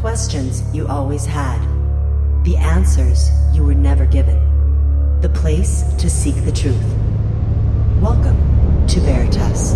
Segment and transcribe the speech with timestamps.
[0.00, 1.60] Questions you always had.
[2.44, 4.38] The answers you were never given.
[5.20, 6.80] The place to seek the truth.
[8.00, 9.74] Welcome to Veritas.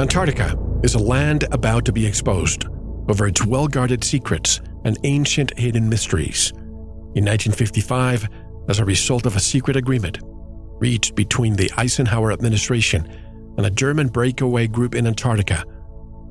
[0.00, 2.66] Antarctica is a land about to be exposed
[3.08, 6.50] over its well guarded secrets and ancient hidden mysteries.
[7.14, 8.28] In 1955,
[8.68, 10.18] as a result of a secret agreement
[10.80, 13.08] reached between the Eisenhower administration
[13.56, 15.64] and a German breakaway group in Antarctica,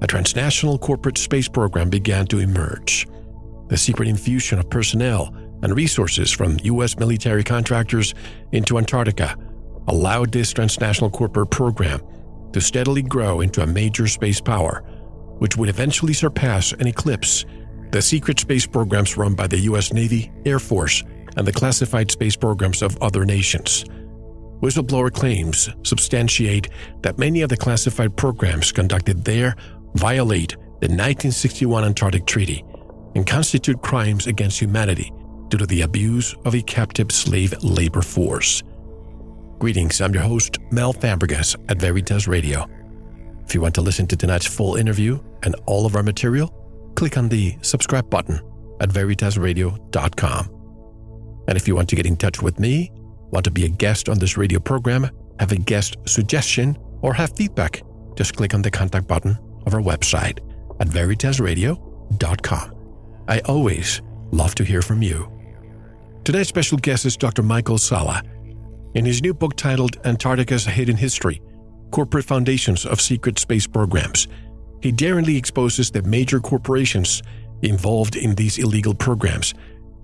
[0.01, 3.07] a transnational corporate space program began to emerge.
[3.67, 5.33] The secret infusion of personnel
[5.63, 6.97] and resources from U.S.
[6.97, 8.13] military contractors
[8.51, 9.35] into Antarctica
[9.87, 12.01] allowed this transnational corporate program
[12.53, 14.83] to steadily grow into a major space power,
[15.39, 17.45] which would eventually surpass and eclipse
[17.91, 19.93] the secret space programs run by the U.S.
[19.93, 21.03] Navy, Air Force,
[21.37, 23.85] and the classified space programs of other nations.
[24.61, 26.69] Whistleblower claims substantiate
[27.01, 29.55] that many of the classified programs conducted there
[29.97, 32.63] violate the 1961 Antarctic Treaty
[33.15, 35.11] and constitute crimes against humanity
[35.49, 38.61] due to the abuse of a captive slave labor force.
[39.59, 42.67] Greetings, I'm your host, Mel Fabregas at Veritas Radio.
[43.43, 46.49] If you want to listen to tonight's full interview and all of our material,
[46.95, 48.39] click on the subscribe button
[48.81, 50.49] at veritasradio.com.
[51.47, 52.91] And if you want to get in touch with me,
[53.31, 57.35] want to be a guest on this radio program, have a guest suggestion, or have
[57.35, 57.81] feedback,
[58.15, 60.39] just click on the contact button of our website
[60.79, 62.75] at veritasradio.com.
[63.27, 64.01] I always
[64.31, 65.31] love to hear from you.
[66.23, 67.43] Today's special guest is Dr.
[67.43, 68.23] Michael Salla.
[68.95, 71.41] In his new book titled Antarctica's Hidden History
[71.91, 74.27] Corporate Foundations of Secret Space Programs,
[74.81, 77.21] he daringly exposes the major corporations
[77.61, 79.53] involved in these illegal programs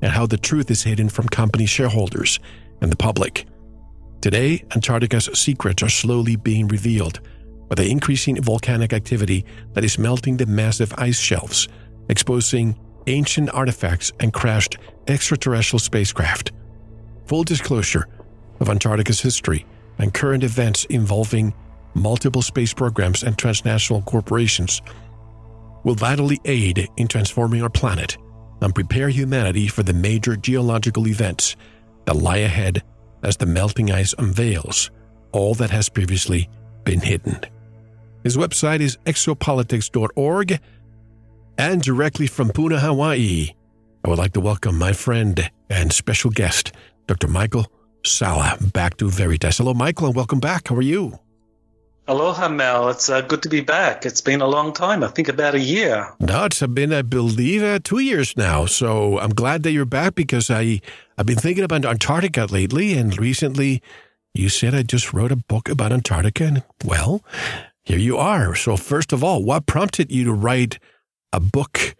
[0.01, 2.39] and how the truth is hidden from company shareholders
[2.81, 3.45] and the public.
[4.21, 7.19] Today, Antarctica's secrets are slowly being revealed
[7.73, 9.43] by the increasing volcanic activity
[9.73, 11.67] that is melting the massive ice shelves,
[12.07, 16.51] exposing ancient artifacts and crashed extraterrestrial spacecraft.
[17.25, 18.07] Full disclosure
[18.59, 19.65] of Antarctica's history
[19.97, 21.51] and current events involving
[21.95, 24.79] multiple space programs and transnational corporations
[25.83, 28.17] will vitally aid in transforming our planet
[28.61, 31.55] and prepare humanity for the major geological events
[32.05, 32.83] that lie ahead
[33.23, 34.91] as the melting ice unveils
[35.31, 36.47] all that has previously
[36.83, 37.39] been hidden.
[38.23, 40.59] His website is exopolitics.org
[41.57, 43.49] and directly from Puna, Hawaii.
[44.05, 46.71] I would like to welcome my friend and special guest,
[47.07, 47.27] Dr.
[47.27, 47.67] Michael
[48.05, 49.57] Salla, back to Veritas.
[49.57, 50.69] Hello, Michael, and welcome back.
[50.69, 51.19] How are you?
[52.05, 52.89] Aloha, Mel.
[52.89, 54.05] It's uh, good to be back.
[54.05, 55.03] It's been a long time.
[55.03, 56.09] I think about a year.
[56.19, 58.65] No, it's been, I believe, uh, two years now.
[58.65, 60.81] So I'm glad that you're back because I,
[61.17, 62.93] I've been thinking about Antarctica lately.
[62.93, 63.81] And recently,
[64.33, 66.43] you said I just wrote a book about Antarctica.
[66.43, 67.23] And, well,
[67.83, 68.55] here you are.
[68.55, 70.79] So, first of all, what prompted you to write
[71.31, 71.95] a book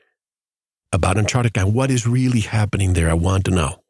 [0.92, 3.10] about Antarctica and what is really happening there?
[3.10, 3.84] I want to know.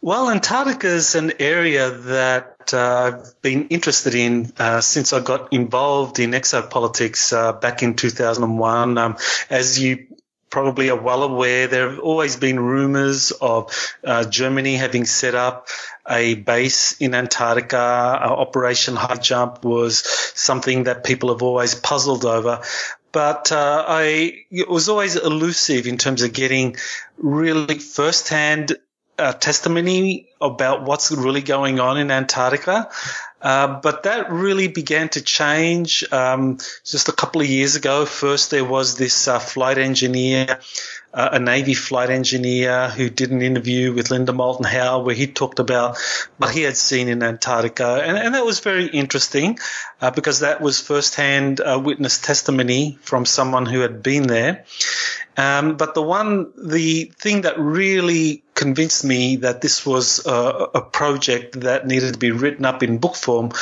[0.00, 5.52] Well, Antarctica is an area that uh, I've been interested in uh, since I got
[5.52, 8.96] involved in exopolitics uh, back in 2001.
[8.96, 9.16] Um,
[9.50, 10.06] as you
[10.50, 15.66] probably are well aware, there have always been rumors of uh, Germany having set up
[16.08, 17.76] a base in Antarctica.
[17.76, 19.98] Uh, Operation High Jump was
[20.34, 22.62] something that people have always puzzled over
[23.10, 26.76] but uh, I it was always elusive in terms of getting
[27.16, 28.76] really firsthand
[29.18, 32.88] uh, testimony about what's really going on in Antarctica.
[33.40, 38.04] Uh, but that really began to change um, just a couple of years ago.
[38.04, 40.58] First, there was this uh, flight engineer,
[41.12, 45.26] uh, a Navy flight engineer, who did an interview with Linda Moulton Howe where he
[45.26, 45.96] talked about
[46.36, 48.02] what he had seen in Antarctica.
[48.04, 49.58] And, and that was very interesting
[50.00, 54.64] uh, because that was firsthand uh, witness testimony from someone who had been there.
[55.38, 60.32] Um, but the one, the thing that really convinced me that this was a,
[60.74, 63.52] a, project that needed to be written up in book form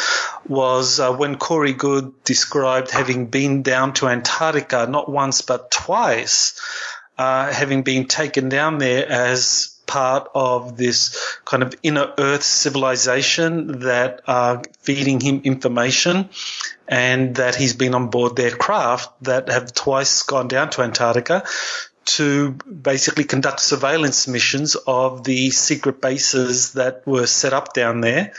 [0.49, 6.59] was uh, when Corey Goode described having been down to Antarctica not once but twice,
[7.19, 13.81] uh, having been taken down there as part of this kind of inner earth civilization
[13.81, 16.29] that are feeding him information
[16.89, 21.45] and that he's been on board their craft that have twice gone down to Antarctica
[22.05, 28.33] to basically conduct surveillance missions of the secret bases that were set up down there.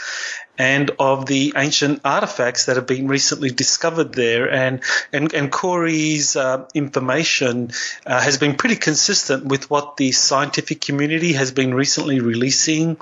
[0.57, 4.51] And of the ancient artifacts that have been recently discovered there.
[4.51, 4.81] And
[5.13, 7.71] and and Corey's uh, information
[8.05, 12.97] uh, has been pretty consistent with what the scientific community has been recently releasing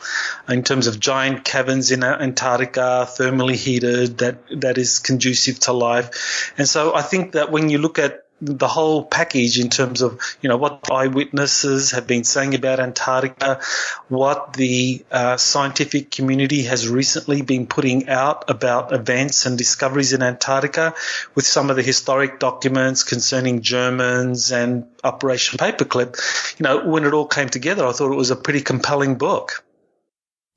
[0.49, 6.53] in terms of giant caverns in Antarctica, thermally heated, that that is conducive to life.
[6.57, 10.19] And so I think that when you look at the whole package in terms of
[10.41, 13.59] you know what eyewitnesses have been saying about Antarctica,
[14.07, 20.21] what the uh, scientific community has recently been putting out about events and discoveries in
[20.21, 20.93] Antarctica,
[21.33, 26.19] with some of the historic documents concerning Germans and Operation Paperclip.
[26.59, 29.63] You know, when it all came together, I thought it was a pretty compelling book.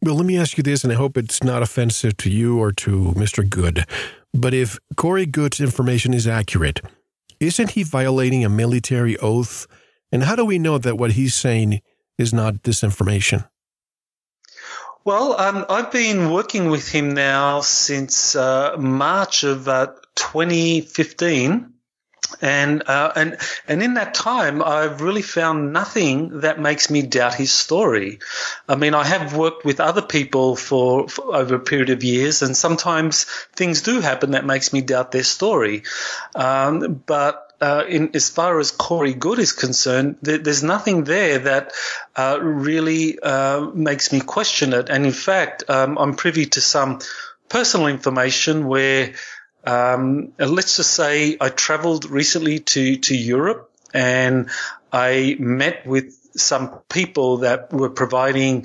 [0.00, 2.70] Well, let me ask you this, and I hope it's not offensive to you or
[2.72, 3.48] to Mr.
[3.48, 3.84] Goode.
[4.32, 6.80] But if Corey Goode's information is accurate,
[7.40, 9.66] isn't he violating a military oath?
[10.10, 11.80] And how do we know that what he's saying
[12.16, 13.48] is not disinformation?
[15.04, 19.86] Well, um, I've been working with him now since uh, March of uh,
[20.16, 21.72] 2015
[22.40, 23.36] and uh, and
[23.66, 28.18] and in that time, I've really found nothing that makes me doubt his story.
[28.68, 32.42] I mean, I have worked with other people for, for over a period of years,
[32.42, 35.82] and sometimes things do happen that makes me doubt their story.
[36.34, 41.38] Um, but uh, in as far as Corey Goode is concerned, th- there's nothing there
[41.40, 41.72] that
[42.14, 44.88] uh, really uh, makes me question it.
[44.90, 47.00] And in fact, um, I'm privy to some
[47.48, 49.14] personal information where
[49.68, 54.48] um, let's just say I traveled recently to, to Europe and
[54.90, 58.64] I met with some people that were providing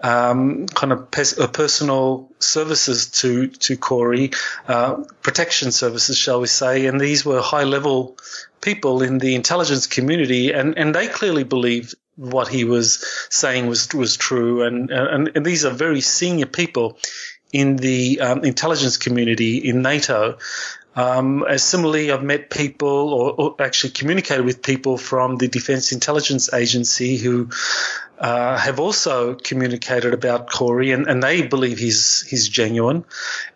[0.00, 1.08] um, kind of
[1.38, 4.30] uh, personal services to to Corey,
[4.68, 6.86] uh, protection services, shall we say?
[6.86, 8.18] And these were high level
[8.60, 13.92] people in the intelligence community, and, and they clearly believed what he was saying was
[13.94, 14.62] was true.
[14.62, 16.98] And and, and these are very senior people
[17.54, 20.38] in the um, intelligence community in NATO.
[20.96, 26.52] Um, similarly, I've met people or, or, actually communicated with people from the Defense Intelligence
[26.52, 27.50] Agency who
[28.18, 33.04] uh, have also communicated about Corey, and, and, they believe he's he's genuine.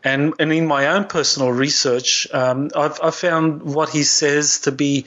[0.02, 4.72] And and in my own personal research, um, I've, I've, found what he says to
[4.72, 5.06] be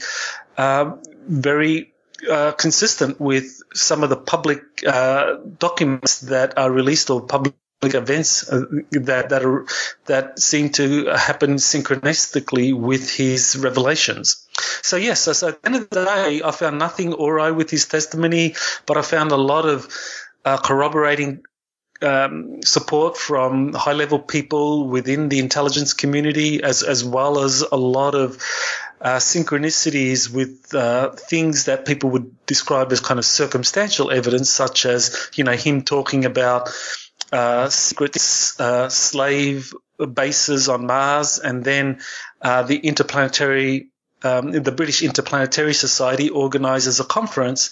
[0.57, 0.95] uh,
[1.27, 1.93] very
[2.29, 8.49] uh, consistent with some of the public uh, documents that are released or public events
[8.51, 9.65] uh, that that are
[10.05, 14.47] that seem to happen synchronistically with his revelations.
[14.81, 17.69] So yes, so, so at the end of the day, I found nothing awry with
[17.69, 18.55] his testimony,
[18.85, 19.87] but I found a lot of
[20.45, 21.43] uh, corroborating
[22.01, 27.77] um, support from high level people within the intelligence community, as as well as a
[27.77, 28.37] lot of
[28.99, 34.85] uh, synchronicities with uh, things that people would describe as kind of circumstantial evidence, such
[34.85, 36.69] as you know him talking about
[37.31, 38.15] uh, secret
[38.59, 39.73] uh, slave
[40.13, 41.99] bases on Mars, and then
[42.41, 43.87] uh, the interplanetary,
[44.23, 47.71] um, the British Interplanetary Society organises a conference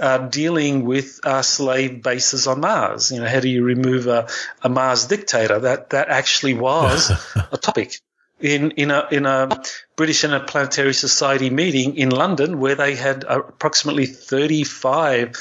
[0.00, 3.12] uh, dealing with uh, slave bases on Mars.
[3.12, 4.28] You know, how do you remove a,
[4.62, 5.60] a Mars dictator?
[5.60, 7.10] That that actually was
[7.52, 8.00] a topic
[8.40, 9.62] in in a in a
[9.96, 15.36] British Interplanetary Society meeting in London, where they had approximately thirty five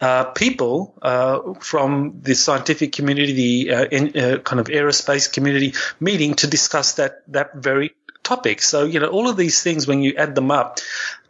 [0.00, 5.74] uh, people uh, from the scientific community, the uh, in, uh, kind of aerospace community,
[6.00, 7.92] meeting to discuss that that very
[8.22, 8.62] topic.
[8.62, 10.78] So you know, all of these things, when you add them up,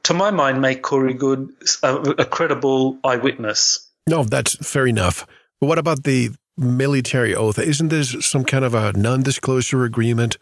[0.05, 1.51] to my mind, make Corey Goode
[1.83, 3.89] a, a credible eyewitness.
[4.09, 5.27] No, that's fair enough.
[5.61, 7.59] But what about the military oath?
[7.59, 10.39] Isn't there some kind of a non-disclosure agreement?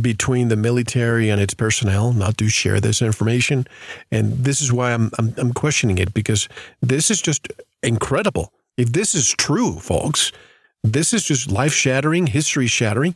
[0.00, 3.66] Between the military and its personnel not to share this information.
[4.10, 6.48] And this is why I'm, I'm, I'm questioning it because
[6.82, 7.48] this is just
[7.82, 8.52] incredible.
[8.76, 10.32] If this is true, folks,
[10.82, 13.14] this is just life shattering, history shattering.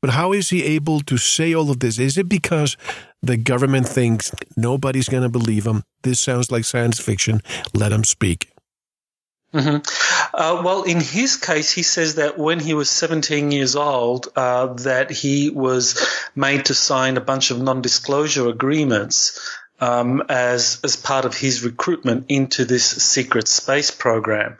[0.00, 1.98] But how is he able to say all of this?
[1.98, 2.76] Is it because
[3.22, 5.84] the government thinks nobody's going to believe him?
[6.02, 7.40] This sounds like science fiction.
[7.74, 8.52] Let him speak.
[9.56, 10.34] Mm-hmm.
[10.34, 14.74] Uh, well, in his case, he says that when he was 17 years old, uh,
[14.74, 19.40] that he was made to sign a bunch of non-disclosure agreements
[19.80, 24.58] um, as as part of his recruitment into this secret space program.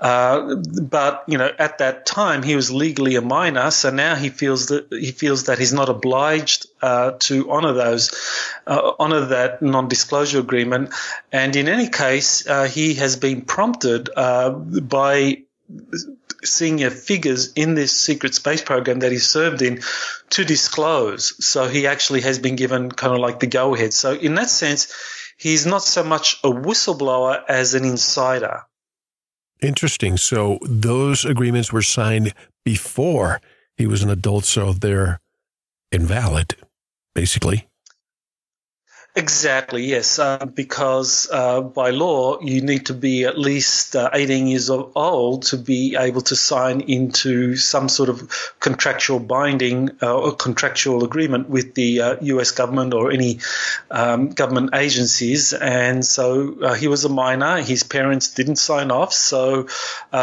[0.00, 4.28] Uh, but you know, at that time, he was legally a minor, so now he
[4.28, 8.12] feels that he feels that he's not obliged uh, to honor those
[8.66, 10.92] uh, honor that non-disclosure agreement.
[11.32, 15.44] And in any case, uh, he has been prompted uh, by
[16.44, 19.80] senior figures in this secret space program that he served in
[20.30, 21.44] to disclose.
[21.44, 23.92] So he actually has been given kind of like the go ahead.
[23.92, 24.92] So in that sense,
[25.38, 28.62] he's not so much a whistleblower as an insider.
[29.62, 30.16] Interesting.
[30.16, 33.40] So those agreements were signed before
[33.76, 35.20] he was an adult, so they're
[35.90, 36.56] invalid,
[37.14, 37.68] basically.
[39.16, 44.48] Exactly, yes, uh, because uh, by law you need to be at least uh, 18
[44.48, 48.28] years old to be able to sign into some sort of
[48.58, 53.38] contractual binding uh, or contractual agreement with the US uh, government or any
[53.88, 55.52] um, government agencies.
[55.52, 59.68] And so uh, he was a minor, his parents didn't sign off, so,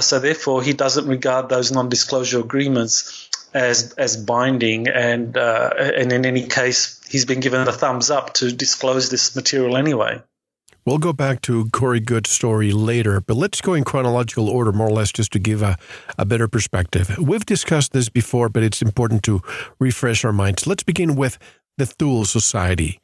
[0.01, 6.11] so therefore he doesn't regard those non disclosure agreements as as binding, and uh, and
[6.11, 10.21] in any case, he's been given the thumbs up to disclose this material anyway.
[10.83, 14.87] We'll go back to Corey Goode's story later, but let's go in chronological order, more
[14.87, 15.77] or less, just to give a,
[16.17, 17.15] a better perspective.
[17.19, 19.43] We've discussed this before, but it's important to
[19.79, 20.65] refresh our minds.
[20.65, 21.37] Let's begin with
[21.77, 22.99] the Thule Society.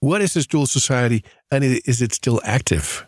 [0.00, 3.06] What is this Thule Society, and is it still active?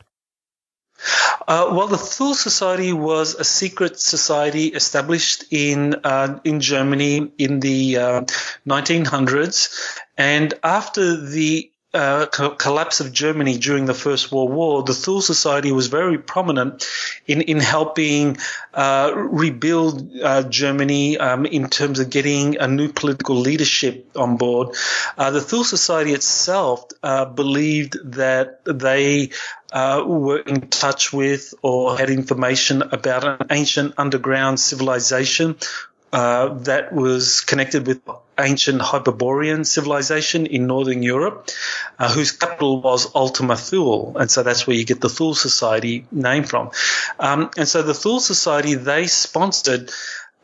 [1.46, 7.60] Uh, well, the Thule Society was a secret society established in uh, in Germany in
[7.60, 8.20] the uh,
[8.68, 9.74] 1900s,
[10.16, 15.20] and after the uh, co- collapse of Germany during the First World War, the Thule
[15.20, 16.86] Society was very prominent
[17.26, 18.36] in in helping
[18.72, 24.76] uh, rebuild uh, Germany um, in terms of getting a new political leadership on board.
[25.16, 26.84] The Thule Society itself
[27.34, 29.30] believed that they
[29.72, 35.56] uh, were in touch with or had information about an ancient underground civilization
[36.12, 38.00] uh, that was connected with
[38.38, 41.50] ancient Hyperborean civilization in northern Europe,
[41.98, 46.06] uh, whose capital was Ultima Thule, and so that's where you get the Thule Society
[46.10, 46.70] name from.
[47.18, 49.92] Um, and so the Thule Society they sponsored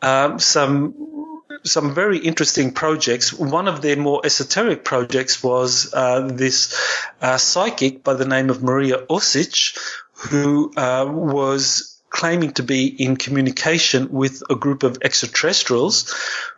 [0.01, 3.33] um, some some very interesting projects.
[3.33, 6.75] One of their more esoteric projects was uh, this
[7.21, 9.77] uh, psychic by the name of Maria Orsic,
[10.29, 16.15] who uh, was claiming to be in communication with a group of extraterrestrials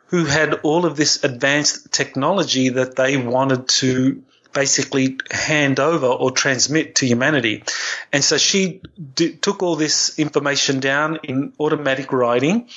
[0.07, 6.31] who had all of this advanced technology that they wanted to basically hand over or
[6.31, 7.63] transmit to humanity.
[8.11, 8.81] And so she
[9.13, 12.67] d- took all this information down in automatic writing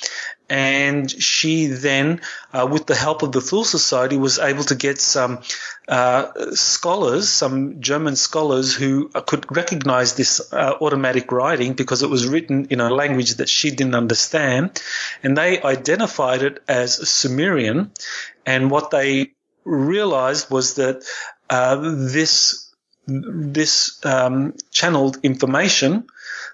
[0.49, 2.21] and she then,
[2.51, 5.39] uh, with the help of the Thule Society, was able to get some
[5.87, 12.27] uh, scholars, some German scholars who could recognize this uh, automatic writing because it was
[12.27, 14.81] written in a language that she didn't understand,
[15.23, 17.91] and they identified it as Sumerian.
[18.45, 19.31] And what they
[19.63, 21.03] realized was that
[21.49, 22.69] uh, this
[23.05, 26.07] this um, channeled information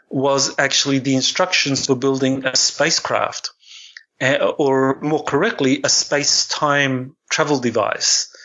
[0.09, 3.51] was actually the instructions for building a spacecraft.
[4.21, 8.35] Uh, or more correctly, a space-time travel device.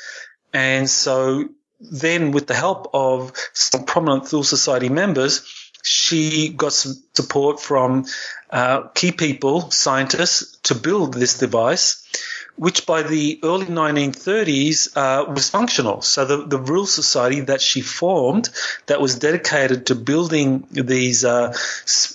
[0.53, 1.49] And so
[1.81, 5.43] then with the help of some prominent Thule Society members,
[5.83, 8.07] she got some support from
[8.51, 12.07] uh, key people, scientists, to build this device
[12.57, 16.03] which by the early 1930s uh, was functional.
[16.03, 18.49] So the, the Vril Society that she formed,
[18.87, 21.53] that was dedicated to building these uh,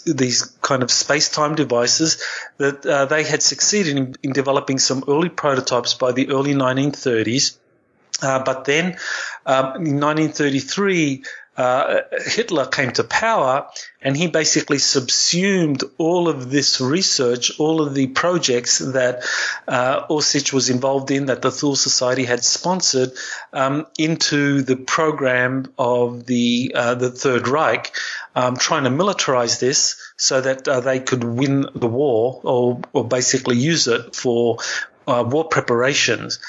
[0.05, 2.23] these kind of space-time devices,
[2.57, 7.57] that uh, they had succeeded in, in, developing some early prototypes by the early 1930s.
[8.21, 8.97] Uh, but then,
[9.45, 11.23] um, in 1933,
[11.59, 13.67] uh, Hitler came to power
[14.01, 19.25] and he basically subsumed all of this research, all of the projects that
[19.67, 23.11] uh, Orsic was involved in, that the Thule Society had sponsored,
[23.51, 27.93] um, into the program of the uh, the Third Reich,
[28.37, 33.05] um, trying to militarize this so that uh, they could win the war or, or
[33.05, 34.59] basically use it for
[35.07, 36.39] uh, war preparations.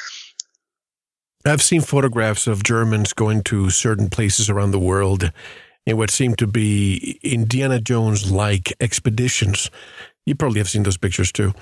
[1.46, 5.32] I've seen photographs of Germans going to certain places around the world
[5.86, 9.70] in what seemed to be Indiana Jones like expeditions.
[10.26, 11.54] You probably have seen those pictures too.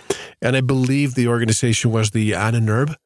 [0.43, 2.97] And I believe the organization was the Ahnenerbe.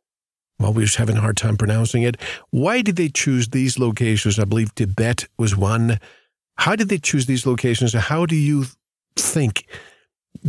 [0.58, 2.16] Well, we are just having a hard time pronouncing it.
[2.50, 4.38] Why did they choose these locations?
[4.38, 6.00] I believe Tibet was one.
[6.56, 7.92] How did they choose these locations?
[7.92, 8.64] How do you
[9.14, 9.66] think?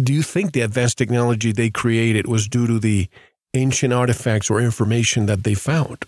[0.01, 3.09] Do you think the advanced technology they created was due to the
[3.53, 6.05] ancient artifacts or information that they found?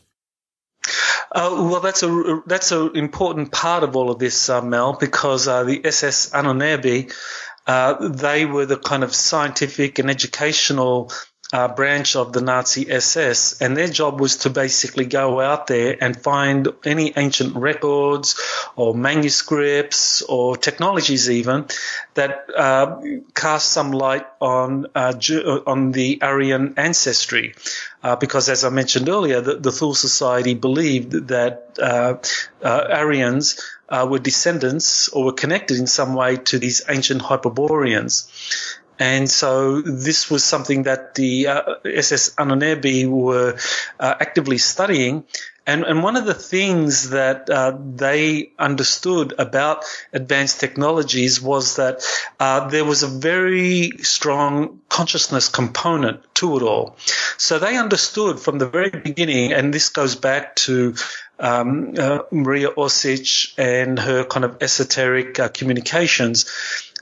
[1.35, 5.49] Uh, well, that's a that's an important part of all of this, uh, Mel, because
[5.49, 7.13] uh, the SS Ahnenerbe,
[7.67, 11.11] uh, they were the kind of scientific and educational
[11.53, 15.95] uh, branch of the Nazi SS, and their job was to basically go out there
[16.01, 18.39] and find any ancient records
[18.75, 21.65] or manuscripts or technologies even
[22.15, 22.99] that uh,
[23.33, 25.13] cast some light on uh,
[25.67, 27.53] on the Aryan ancestry.
[28.03, 32.17] Uh, because, as I mentioned earlier, the, the Thule Society believed that uh,
[32.61, 33.59] uh, Aryans
[33.89, 38.29] uh, were descendants or were connected in some way to these ancient Hyperboreans.
[38.97, 43.57] And so this was something that the uh, SS Ahnenerbe were
[43.99, 45.25] uh, actively studying.
[45.67, 49.83] And, and one of the things that uh, they understood about
[50.13, 52.05] advanced technologies was that
[52.39, 56.97] uh, there was a very strong consciousness component to it all.
[57.37, 60.93] So they understood from the very beginning, and this goes back to
[61.39, 66.45] um, uh, Maria Orsic and her kind of esoteric uh, communications,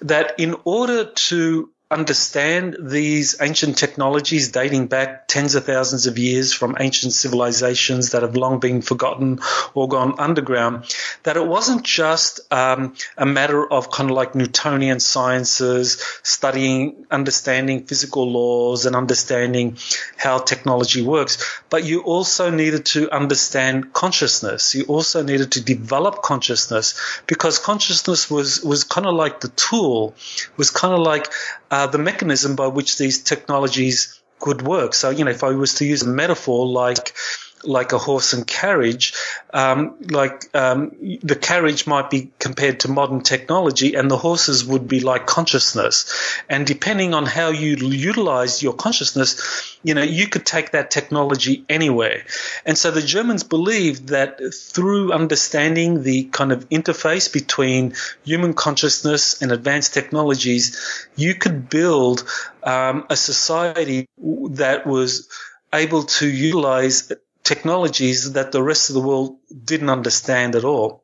[0.01, 6.51] that in order to understand these ancient technologies dating back tens of thousands of years
[6.51, 9.39] from ancient civilizations that have long been forgotten
[9.73, 10.85] or gone underground,
[11.23, 17.85] that it wasn't just um, a matter of kind of like Newtonian sciences, studying, understanding
[17.85, 19.77] physical laws and understanding
[20.17, 24.75] how technology works, but you also needed to understand consciousness.
[24.75, 30.15] You also needed to develop consciousness because consciousness was, was kind of like the tool,
[30.57, 31.31] was kind of like
[31.73, 34.93] uh, the mechanism by which these technologies could work.
[34.93, 37.13] So, you know, if I was to use a metaphor like
[37.63, 39.13] like a horse and carriage,
[39.53, 40.91] um, like um,
[41.23, 46.11] the carriage might be compared to modern technology, and the horses would be like consciousness.
[46.49, 51.65] And depending on how you utilize your consciousness, you know, you could take that technology
[51.69, 52.25] anywhere.
[52.65, 57.93] And so the Germans believed that through understanding the kind of interface between
[58.23, 62.27] human consciousness and advanced technologies, you could build
[62.63, 65.29] um, a society that was
[65.73, 67.11] able to utilize
[67.43, 71.03] technologies that the rest of the world didn't understand at all.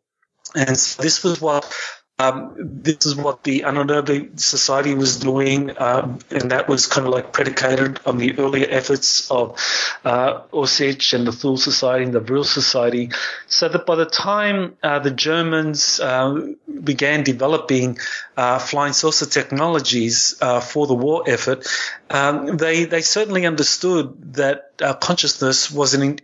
[0.56, 1.72] And so this was what
[2.20, 7.14] um, this is what the Ahnenerbe Society was doing, um, and that was kind of
[7.14, 9.58] like predicated on the earlier efforts of
[10.04, 13.12] uh, Orsic and the Thule Society and the Vril Society.
[13.48, 16.52] So that by the time uh, the Germans uh,
[16.84, 18.00] began developing
[18.36, 21.68] uh, flying saucer technologies uh, for the war effort,
[22.10, 26.20] um, they they certainly understood that uh, consciousness was an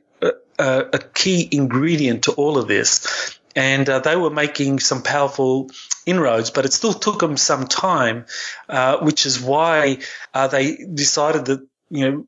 [0.60, 3.40] a, a key ingredient to all of this.
[3.56, 5.70] And uh, they were making some powerful
[6.06, 8.26] inroads, but it still took them some time,
[8.68, 10.00] uh, which is why
[10.34, 12.28] uh, they decided that, you know,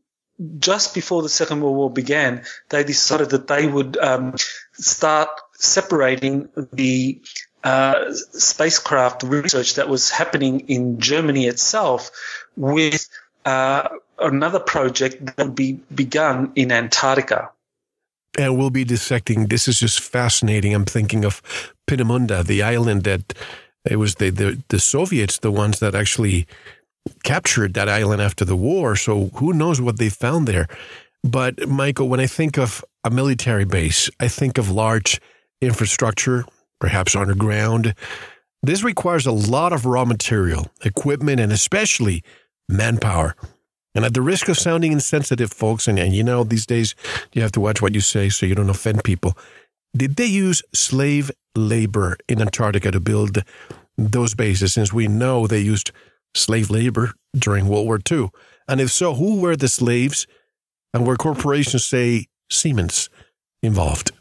[0.59, 4.35] just before the Second World War began, they decided that they would um,
[4.73, 7.21] start separating the
[7.63, 12.11] uh, spacecraft research that was happening in Germany itself
[12.55, 13.09] with
[13.45, 17.49] uh, another project that would be begun in Antarctica
[18.37, 19.47] Uh, and we'll be dissecting.
[19.47, 20.73] This is just fascinating.
[20.73, 21.41] I'm thinking of
[21.89, 23.33] Peenemünde, the island that
[23.89, 26.47] it was the, the, the Soviets, the ones that actually
[27.23, 28.95] captured that island after the war.
[28.95, 30.67] So who knows what they found there?
[31.23, 35.19] But Michael, when I think of a military base, I think of large
[35.61, 36.45] infrastructure,
[36.79, 37.95] perhaps underground.
[38.61, 42.23] This requires a lot of raw material, equipment, and especially
[42.69, 43.35] manpower.
[43.97, 46.93] And at the risk of sounding insensitive, folks, and, and you know, these days
[47.33, 49.35] you have to watch what you say so you don't offend people.
[49.95, 53.43] Did they use slave labor in Antarctica to build
[53.97, 55.89] those bases since we know they used
[56.35, 58.29] slave labor during World War II?
[58.67, 60.27] And if so, who were the slaves
[60.93, 63.09] and were corporations, say, Siemens,
[63.63, 64.11] involved?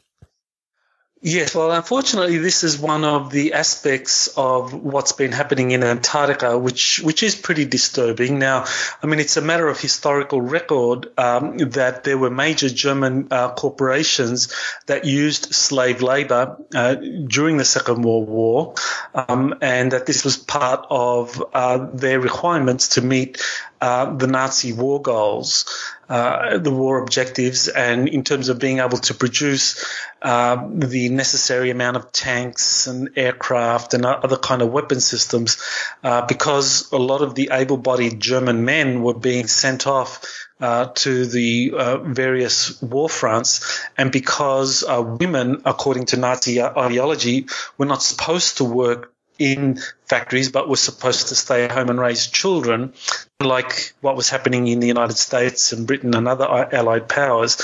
[1.22, 6.58] Yes, well, unfortunately, this is one of the aspects of what's been happening in Antarctica,
[6.58, 8.38] which which is pretty disturbing.
[8.38, 8.66] Now,
[9.02, 13.50] I mean, it's a matter of historical record um, that there were major German uh,
[13.52, 14.54] corporations
[14.86, 18.74] that used slave labor uh, during the Second World War,
[19.14, 23.42] um, and that this was part of uh, their requirements to meet
[23.80, 25.64] uh, the Nazi war goals,
[26.08, 29.84] uh, the war objectives, and in terms of being able to produce
[30.22, 35.62] uh, the necessary amount of tanks and aircraft and other kind of weapon systems,
[36.02, 40.24] uh, because a lot of the able-bodied German men were being sent off
[40.60, 47.46] uh, to the uh, various war fronts, and because uh, women, according to Nazi ideology,
[47.76, 52.26] were not supposed to work in factories, but were supposed to stay home and raise
[52.26, 52.92] children,
[53.40, 57.60] like what was happening in the United States and Britain and other allied powers.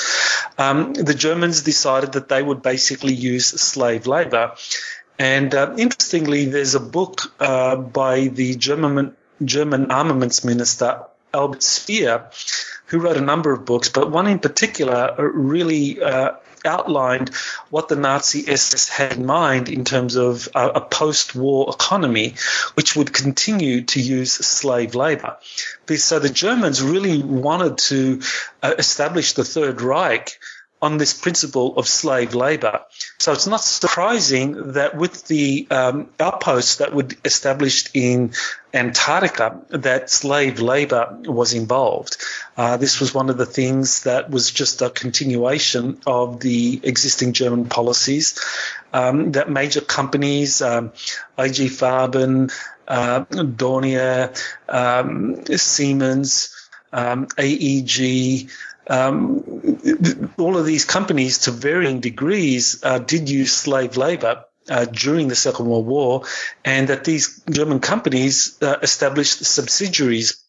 [0.58, 4.52] Um, the Germans decided that they would basically use slave labor.
[5.18, 11.02] And uh, interestingly, there's a book uh, by the German German armaments minister
[11.35, 12.30] Albert Speer,
[12.87, 16.32] who wrote a number of books, but one in particular really uh,
[16.64, 17.31] outlined
[17.70, 22.35] what the Nazi SS had in mind in terms of a, a post war economy,
[22.75, 25.37] which would continue to use slave labor.
[25.96, 28.22] So the Germans really wanted to
[28.62, 30.38] uh, establish the Third Reich
[30.83, 32.81] on this principle of slave labor.
[33.18, 38.33] So it's not surprising that with the um, outposts that were established in
[38.74, 42.16] Antarctica, that slave labor was involved.
[42.56, 47.35] Uh, this was one of the things that was just a continuation of the existing
[47.35, 48.40] German policies
[48.92, 50.87] um, that major companies, um,
[51.38, 52.52] IG Farben,
[52.88, 54.37] uh, Dornier,
[54.68, 58.50] um, Siemens, um, AEG,
[58.88, 64.44] um, all of these companies, to varying degrees, uh, did use slave labor.
[64.70, 66.22] Uh, during the Second World War,
[66.64, 70.42] and that these German companies uh, established subsidiaries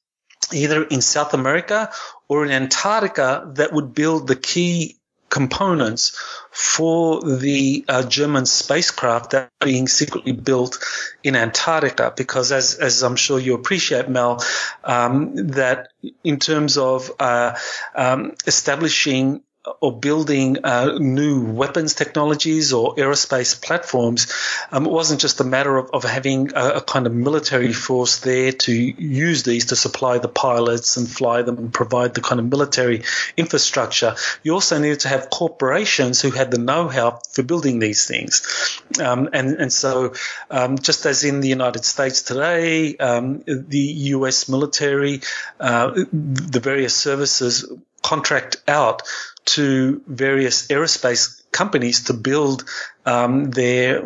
[0.52, 1.90] either in South America
[2.28, 4.98] or in Antarctica that would build the key
[5.30, 6.16] components
[6.52, 10.78] for the uh, German spacecraft that are being secretly built
[11.24, 12.14] in Antarctica.
[12.16, 14.44] Because as, as I'm sure you appreciate, Mel,
[14.84, 15.88] um, that
[16.24, 17.58] in terms of uh,
[17.96, 19.42] um, establishing
[19.80, 24.34] or building uh, new weapons technologies or aerospace platforms,
[24.72, 28.20] um, it wasn't just a matter of, of having a, a, kind of military force
[28.20, 32.42] there to use these to supply the pilots and fly them and provide the kind
[32.42, 33.04] of military
[33.38, 34.16] infrastructure.
[34.44, 38.82] You also needed to have corporations who had the know-how for building these things.
[39.02, 40.14] Um, and, and so,
[40.52, 45.22] um, just as in the United States today, um, the US military,
[45.60, 47.66] uh, the various services
[48.04, 49.02] contract out
[49.46, 52.66] to various aerospace companies to build
[53.06, 54.04] um, their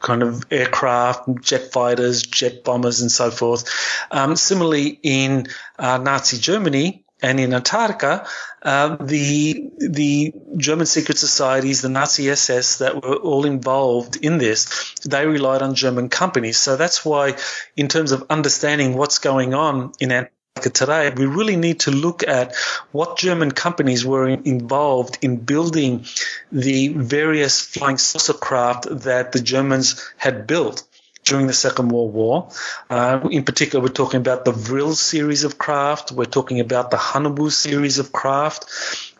[0.00, 3.68] kind of aircraft, jet fighters, jet bombers, and so forth.
[4.10, 5.48] Um, similarly, in
[5.78, 8.26] uh, Nazi Germany and in Antarctica,
[8.62, 14.94] uh, the the German secret societies, the Nazi SS that were all involved in this,
[15.04, 16.58] they relied on German companies.
[16.58, 17.36] So that's why,
[17.76, 22.26] in terms of understanding what's going on in Antarctica, today, we really need to look
[22.26, 22.54] at
[22.92, 26.04] what German companies were involved in building
[26.52, 30.84] the various flying saucer craft that the Germans had built
[31.24, 32.50] during the Second World War.
[32.88, 36.12] Uh, in particular, we're talking about the Vril series of craft.
[36.12, 38.66] We're talking about the Haunebu series of craft.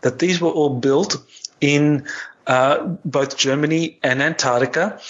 [0.01, 1.17] That these were all built
[1.61, 2.07] in
[2.47, 5.01] uh, both Germany and Antarctica,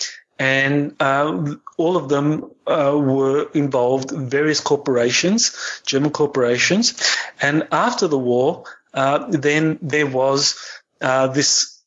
[0.40, 6.98] and uh, all of them uh, were involved various corporations, German corporations,
[7.42, 10.58] and after the war, uh, then there was
[11.02, 11.78] uh, this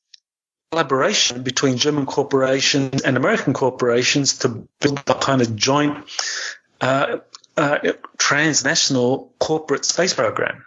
[0.71, 6.05] collaboration between German corporations and American corporations to build a kind of joint
[6.79, 7.17] uh,
[7.57, 7.79] uh,
[8.19, 10.63] transnational corporate space program.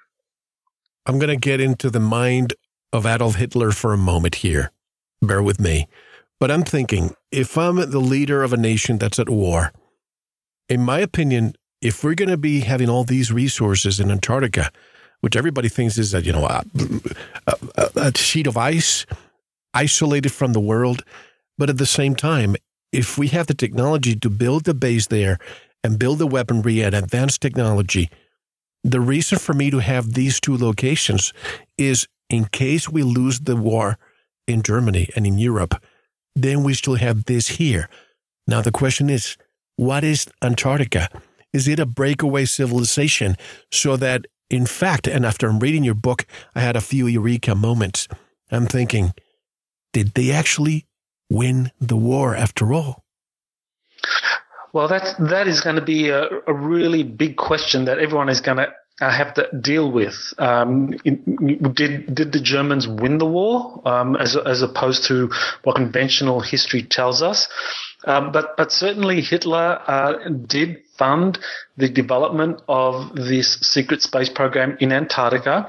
[1.06, 2.54] I'm going to get into the mind
[2.92, 4.72] of Adolf Hitler for a moment here.
[5.22, 5.86] Bear with me.
[6.38, 9.72] But I'm thinking, if I'm the leader of a nation that's at war,
[10.68, 14.70] in my opinion, if we're going to be having all these resources in Antarctica,
[15.20, 16.64] which everybody thinks is that, you know, a,
[17.46, 19.06] a, a sheet of ice
[19.72, 21.04] isolated from the world,
[21.58, 22.56] but at the same time,
[22.92, 25.38] if we have the technology to build the base there
[25.82, 28.10] and build the weaponry and advanced technology,
[28.84, 31.32] the reason for me to have these two locations
[31.76, 33.98] is in case we lose the war
[34.46, 35.74] in Germany and in Europe,
[36.36, 37.88] then we still have this here.
[38.46, 39.36] Now, the question is
[39.76, 41.08] what is Antarctica?
[41.52, 43.36] Is it a breakaway civilization
[43.72, 47.54] so that, in fact, and after I'm reading your book, I had a few eureka
[47.54, 48.06] moments.
[48.50, 49.12] I'm thinking,
[49.92, 50.86] did they actually
[51.30, 53.04] win the war after all?
[54.72, 58.42] Well, that that is going to be a, a really big question that everyone is
[58.42, 60.32] going to I have to deal with.
[60.38, 65.30] Um, did did the Germans win the war, um, as as opposed to
[65.64, 67.48] what conventional history tells us?
[68.06, 71.38] Um, but but certainly Hitler uh, did fund
[71.76, 75.68] the development of this secret space program in Antarctica.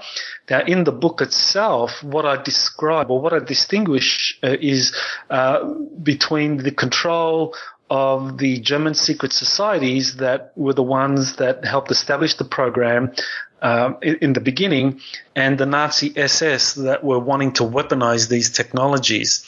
[0.49, 4.95] Now, in the book itself, what I describe or what I distinguish uh, is
[5.29, 5.65] uh,
[6.01, 7.53] between the control
[7.89, 13.13] of the German secret societies that were the ones that helped establish the program
[13.61, 15.01] uh, in the beginning,
[15.35, 19.43] and the Nazi SS that were wanting to weaponize these technologies.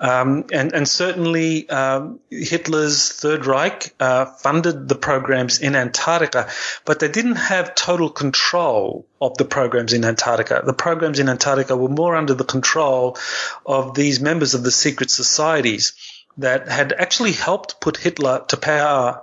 [0.00, 6.48] Um, and, and, certainly um, Hitler's Third Reich uh, funded the programs in Antarctica,
[6.84, 10.62] but they didn't have total control of the programs in Antarctica.
[10.64, 13.18] The programs in Antarctica were more under the control
[13.66, 15.94] of these members of the secret societies
[16.38, 19.22] that had actually helped put Hitler to power,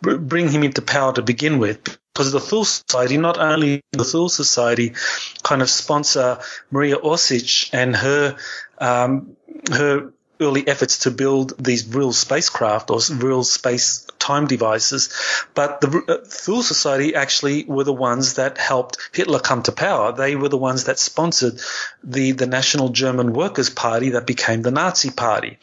[0.00, 1.98] bring him into power to begin with.
[2.12, 4.94] Because the Thule Society, not only the Thule Society,
[5.42, 6.38] kind of sponsor
[6.70, 8.36] Maria Orsic and her
[8.78, 9.36] um,
[9.70, 15.14] her early efforts to build these Vril spacecraft or Vril space time devices.
[15.54, 20.12] But the uh, Thule Society actually were the ones that helped Hitler come to power.
[20.12, 21.60] They were the ones that sponsored
[22.02, 25.58] the, the National German Workers' Party that became the Nazi Party.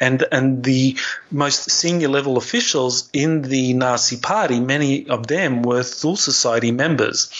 [0.00, 0.96] And, and the
[1.30, 7.30] most senior level officials in the Nazi Party, many of them were Thule Society members.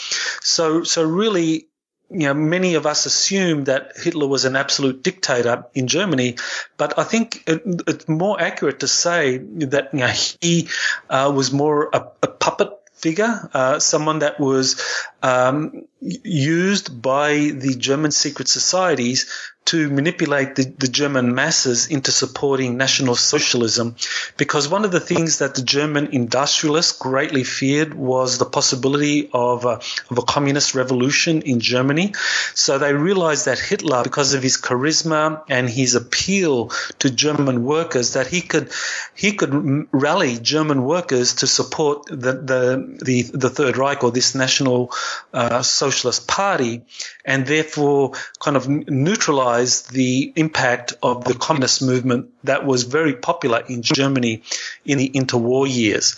[0.42, 1.67] So, so really,
[2.10, 6.36] you know, many of us assume that Hitler was an absolute dictator in Germany,
[6.76, 10.68] but I think it, it's more accurate to say that you know, he
[11.10, 14.82] uh, was more a, a puppet figure, uh, someone that was
[15.22, 22.78] um, used by the German secret societies to manipulate the, the, German masses into supporting
[22.78, 23.96] National Socialism.
[24.38, 29.66] Because one of the things that the German industrialists greatly feared was the possibility of
[29.66, 32.14] a, of a communist revolution in Germany.
[32.54, 38.14] So they realized that Hitler, because of his charisma and his appeal to German workers,
[38.14, 38.72] that he could
[39.14, 39.52] he could
[39.92, 44.92] rally German workers to support the the the, the Third Reich or this National
[45.34, 46.82] uh, Socialist Party,
[47.24, 49.57] and therefore kind of neutralize
[49.88, 54.42] the impact of the communist movement that was very popular in Germany
[54.84, 56.16] in the interwar years.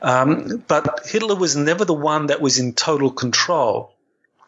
[0.00, 3.92] Um, but Hitler was never the one that was in total control.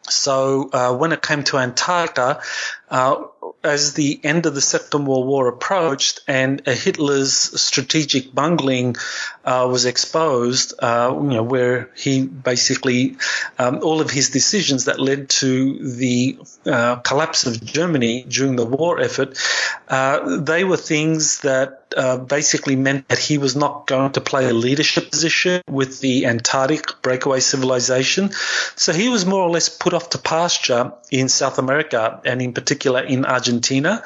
[0.09, 2.41] So uh, when it came to Antarctica,
[2.89, 3.23] uh,
[3.65, 8.95] as the end of the Second World War approached and Hitler's strategic bungling
[9.43, 13.17] uh, was exposed, uh, you know, where he basically
[13.57, 18.65] um, all of his decisions that led to the uh, collapse of Germany during the
[18.65, 19.37] war effort,
[19.89, 24.49] uh, they were things that uh, basically meant that he was not going to play
[24.49, 28.31] a leadership position with the Antarctic breakaway civilization.
[28.75, 32.53] So he was more or less put off to pasture in South America and in
[32.53, 34.03] particular in Argentina,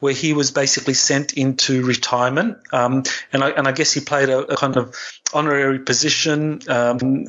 [0.00, 2.58] where he was basically sent into retirement.
[2.72, 4.96] Um, and, I, and I guess he played a, a kind of
[5.32, 7.26] honorary position um,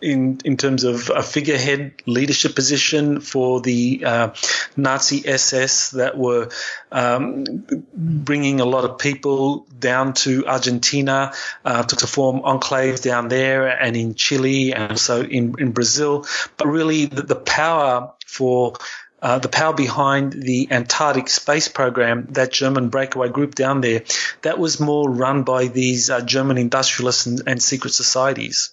[0.00, 4.30] in in terms of a figurehead leadership position for the uh,
[4.76, 6.48] Nazi SS that were
[6.90, 7.44] um,
[7.92, 11.32] bringing a lot of people down to Argentina
[11.64, 16.24] uh, to, to, form enclaves down there and in Chile and also in, in Brazil.
[16.56, 18.74] But really, the, the power for
[19.20, 24.04] uh, the power behind the Antarctic space program, that German breakaway group down there,
[24.42, 28.70] that was more run by these uh, German industrialists and, and secret societies.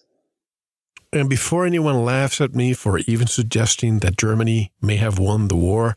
[1.12, 5.55] And before anyone laughs at me for even suggesting that Germany may have won the
[5.55, 5.95] war,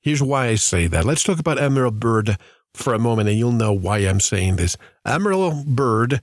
[0.00, 1.04] here's why I say that.
[1.04, 2.36] Let's talk about Admiral Byrd
[2.74, 4.76] for a moment, and you'll know why I'm saying this.
[5.04, 6.20] Admiral Byrd,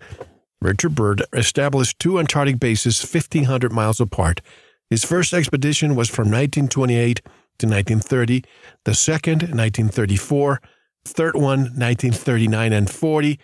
[0.61, 4.41] Richard Byrd, established two Antarctic bases 1,500 miles apart.
[4.89, 7.21] His first expedition was from 1928
[7.59, 8.43] to 1930,
[8.83, 10.61] the second, 1934,
[11.05, 13.39] third one, 1939 and 40.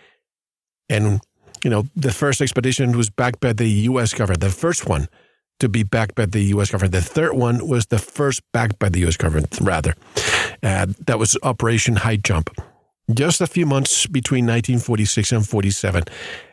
[0.88, 1.20] And,
[1.64, 4.12] you know, the first expedition was backed by the U.S.
[4.12, 5.08] government, the first one
[5.60, 6.70] to be backed by the U.S.
[6.70, 6.92] government.
[6.92, 9.16] The third one was the first backed by the U.S.
[9.16, 9.94] government, rather.
[10.62, 12.50] Uh, that was Operation High Jump
[13.14, 16.04] just a few months between 1946 and 47,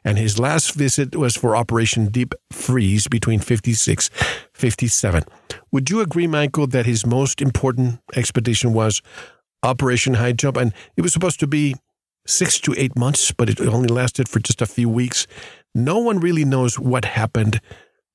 [0.03, 4.09] and his last visit was for Operation Deep Freeze between 56
[4.53, 5.23] 57.
[5.71, 9.01] Would you agree, Michael, that his most important expedition was
[9.63, 10.57] Operation High Jump?
[10.57, 11.75] And it was supposed to be
[12.27, 15.27] six to eight months, but it only lasted for just a few weeks.
[15.73, 17.61] No one really knows what happened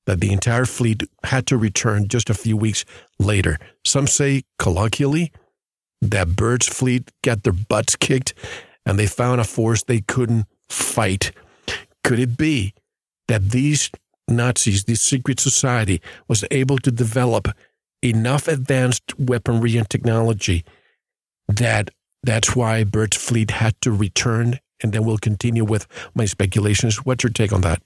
[0.05, 2.85] that the entire fleet had to return just a few weeks
[3.19, 3.57] later.
[3.83, 5.31] Some say colloquially
[6.01, 8.33] that Byrd's fleet got their butts kicked
[8.85, 11.31] and they found a force they couldn't fight.
[12.03, 12.73] Could it be
[13.27, 13.89] that these
[14.27, 17.47] Nazis, this secret society, was able to develop
[18.01, 20.63] enough advanced weaponry and technology
[21.47, 21.89] that
[22.23, 24.59] that's why Byrd's fleet had to return?
[24.83, 26.97] And then we'll continue with my speculations.
[27.05, 27.81] What's your take on that?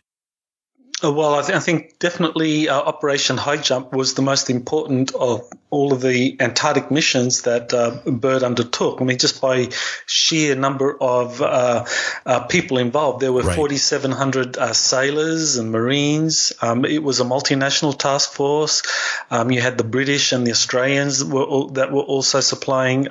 [1.02, 5.16] Uh, well, I, th- I, think definitely uh, Operation High Jump was the most important
[5.16, 9.00] of all of the Antarctic missions that uh, Byrd undertook.
[9.00, 9.70] I mean, just by
[10.08, 11.86] sheer number of uh,
[12.26, 13.56] uh people involved, there were right.
[13.56, 16.52] 4,700 uh, sailors and Marines.
[16.62, 18.84] Um, it was a multinational task force.
[19.32, 23.08] Um, you had the British and the Australians were all, that were also supplying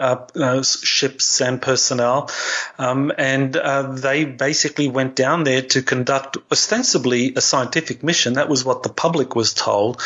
[0.63, 2.31] ships and personnel,
[2.79, 8.35] um, and they basically went down there to conduct ostensibly a scientific scientific mission.
[8.35, 10.01] That was what the public was told.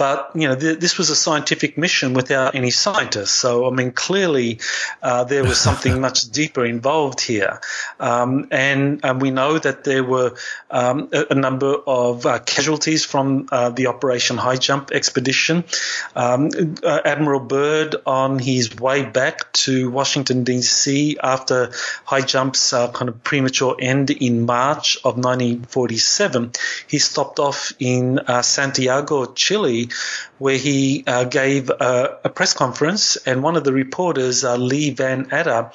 [0.00, 3.32] But, you know, th- this was a scientific mission without any scientists.
[3.32, 4.60] So, I mean, clearly
[5.02, 7.60] uh, there was something much deeper involved here.
[7.98, 10.36] Um, and, and, we know that there were
[10.70, 15.64] um, a, a, number of uh, casualties from uh, the Operation High Jump expedition.
[16.16, 16.48] Um,
[16.82, 21.72] uh, Admiral Byrd, on his way back to Washington, D.C., after
[22.06, 26.52] High Jump's uh, kind of premature end in March of 1947,
[26.86, 29.88] he stopped off in uh, Santiago, Chile,
[30.38, 34.90] where he uh, gave a, a, press conference, and one of the reporters, uh, Lee
[34.90, 35.72] Van Atta,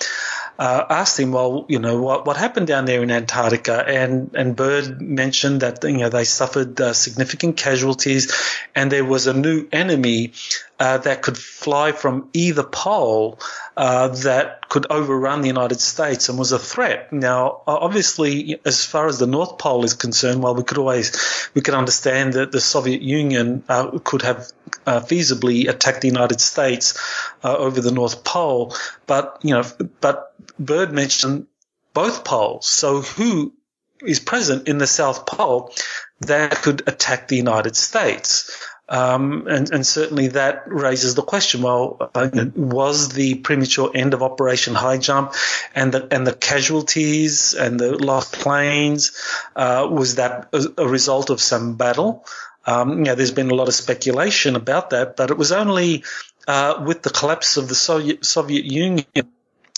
[0.57, 4.55] uh, asked him, "Well, you know, what what happened down there in Antarctica?" And and
[4.55, 8.33] Byrd mentioned that you know they suffered uh, significant casualties,
[8.73, 10.33] and there was a new enemy
[10.79, 13.39] uh, that could fly from either pole
[13.77, 17.11] uh, that could overrun the United States and was a threat.
[17.11, 21.61] Now, obviously, as far as the North Pole is concerned, well, we could always we
[21.61, 24.51] could understand that the Soviet Union uh, could have
[24.85, 26.99] uh, feasibly attack the United States
[27.43, 28.75] uh, over the North Pole,
[29.07, 29.63] but you know,
[30.01, 31.47] but Byrd mentioned
[31.93, 32.67] both poles.
[32.67, 33.53] So who
[34.01, 35.73] is present in the South Pole
[36.21, 38.51] that could attack the United States?
[38.87, 44.21] Um, and, and, certainly that raises the question: Well, uh, was the premature end of
[44.21, 45.33] Operation High Jump
[45.73, 49.13] and the and the casualties and the lost planes
[49.55, 52.25] uh, was that a, a, result of some battle?
[52.65, 56.03] Um, you know, there's been a lot of speculation about that, but it was only
[56.47, 59.05] uh, with the collapse of the Soviet, Soviet Union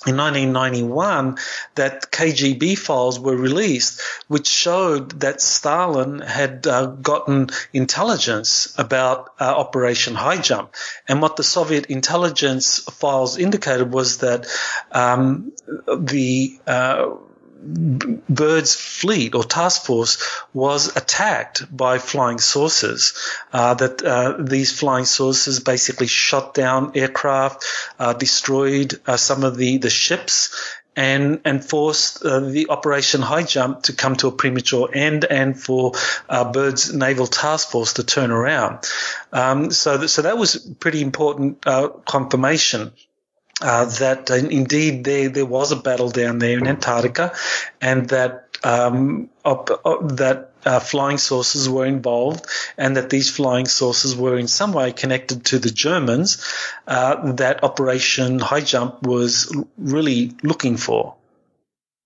[0.06, 1.38] in 1991
[1.76, 9.46] that KGB files were released, which showed that Stalin had uh, gotten intelligence about uh,
[9.46, 10.76] Operation High Jump.
[11.08, 14.48] And what the Soviet intelligence files indicated was that
[14.92, 15.52] um,
[15.88, 17.10] the uh,
[17.60, 20.18] Byrd's fleet or task force
[20.54, 23.14] was attacked by flying saucers.
[23.52, 27.66] Uh, that uh, these flying saucers basically shot down aircraft,
[28.00, 30.56] uh, destroyed uh, some of the the ships,
[30.96, 35.60] and and forced uh, the Operation High Jump to come to a premature end, and
[35.60, 35.94] for
[36.30, 38.90] uh, Byrd's naval task force to turn around.
[39.32, 41.66] Um, so, th- so that was pretty important
[42.06, 42.94] confirmation
[43.62, 47.34] uh, that uh, indeed there there was a battle down there in Antarctica,
[47.82, 52.46] and that um, op, op, that uh, flying saucers were involved,
[52.78, 56.44] and that these flying saucers were in some way connected to the Germans
[56.88, 61.16] uh, that Operation High Jump was really looking for.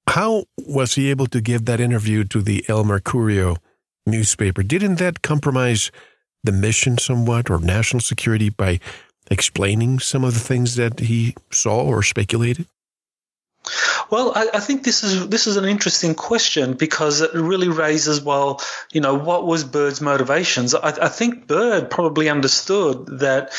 [0.07, 3.57] How was he able to give that interview to the El Mercurio
[4.05, 4.63] newspaper?
[4.63, 5.91] Didn't that compromise
[6.43, 8.79] the mission somewhat or national security by
[9.32, 12.67] explaining some of the things that he saw or speculated?
[14.10, 18.22] Well, I, I, think this is this is an interesting question because it really raises,
[18.22, 18.60] well,
[18.91, 20.76] you know, what was Byrd's motivations?
[20.76, 23.54] I, I think Byrd probably understood that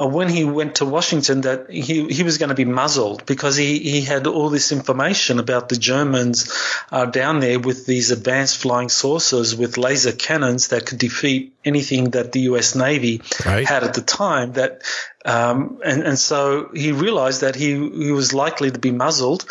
[0.00, 3.56] uh, when he went to Washington that he, he was going to be muzzled because
[3.56, 6.52] he, he had all this information about the Germans
[6.92, 12.10] uh, down there with these advanced flying saucers with laser cannons that could defeat anything
[12.10, 12.76] that the U.S.
[12.76, 13.66] Navy right.
[13.66, 14.52] had at the time.
[14.52, 14.82] That
[15.28, 19.44] um, and, and so he realized that he, he was likely to be muzzled.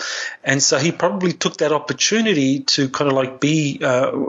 [0.43, 4.25] And so he probably took that opportunity to kind of like be uh,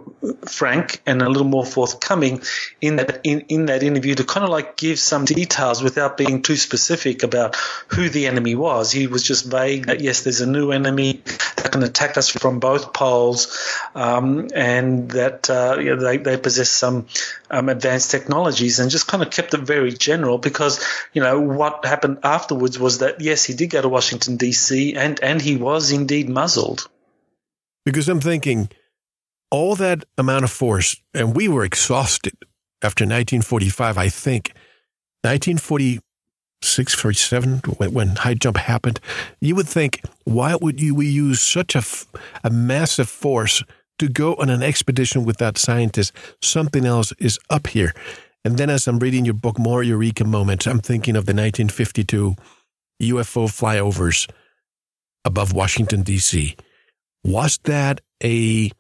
[0.47, 2.43] frank and a little more forthcoming
[2.83, 6.43] in that, in, in that interview to kind of like give some details without being
[6.43, 7.57] too specific about
[7.89, 8.93] who the enemy was.
[8.93, 11.23] He was just vague that, yes, there's a new enemy
[11.57, 13.57] that can attack us from both poles
[13.95, 17.07] um, and that uh, you know, they, they possess some
[17.51, 21.85] um, advanced technologies and just kind of kept it very general because, you know, what
[21.85, 24.95] happened afterwards was that yes, he did go to Washington D.C.
[24.95, 26.89] and and he was indeed muzzled.
[27.85, 28.69] Because I'm thinking,
[29.51, 32.35] all that amount of force, and we were exhausted
[32.83, 33.99] after 1945.
[33.99, 34.53] I think
[35.23, 39.01] 1946, 47, when, when high jump happened.
[39.41, 41.83] You would think, why would you we use such a,
[42.45, 43.63] a massive force
[43.99, 46.13] to go on an expedition with that scientist?
[46.43, 47.95] Something else is up here.
[48.45, 52.35] And then as I'm reading your book, More Eureka Moments, I'm thinking of the 1952
[53.03, 54.31] UFO flyovers
[55.25, 56.57] above Washington, D.C.
[57.25, 58.71] Was that a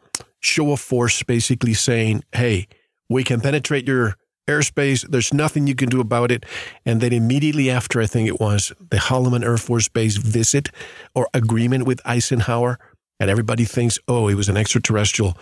[0.40, 2.66] show of force basically saying, hey,
[3.08, 4.16] we can penetrate your
[4.48, 5.06] airspace.
[5.08, 6.46] There's nothing you can do about it.
[6.84, 10.70] And then immediately after, I think it was the Holloman Air Force Base visit
[11.14, 12.78] or agreement with Eisenhower.
[13.20, 15.36] And everybody thinks, oh, it was an extraterrestrial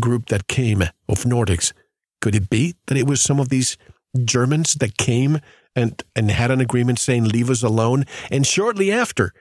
[0.00, 1.72] group that came of Nordics.
[2.20, 3.76] Could it be that it was some of these
[4.24, 5.40] Germans that came
[5.76, 8.04] and, and had an agreement saying, leave us alone?
[8.30, 9.32] And shortly after,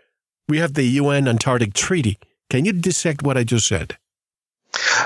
[0.50, 2.18] we have the UN Antarctic Treaty.
[2.50, 3.98] Can you dissect what I just said?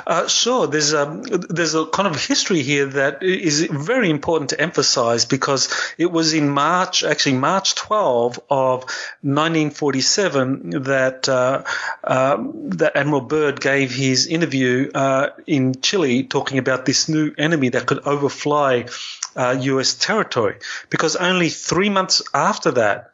[0.06, 0.68] Uh, sure.
[0.68, 5.74] There's a there's a kind of history here that is very important to emphasize because
[5.98, 8.84] it was in March, actually March 12 of
[9.22, 11.64] 1947, that uh,
[12.04, 12.38] uh,
[12.70, 17.86] that Admiral Byrd gave his interview uh, in Chile, talking about this new enemy that
[17.86, 18.86] could overfly
[19.36, 19.96] U.S.
[19.96, 20.56] Uh, territory.
[20.90, 23.12] Because only three months after that,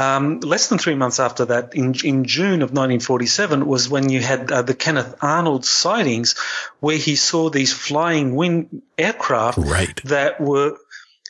[0.00, 4.20] um, less than three months after that, in, in June of 1947, was when you
[4.20, 6.38] had uh, the Kenneth Arnold sightings,
[6.80, 10.00] where he saw these flying wing aircraft right.
[10.04, 10.78] that were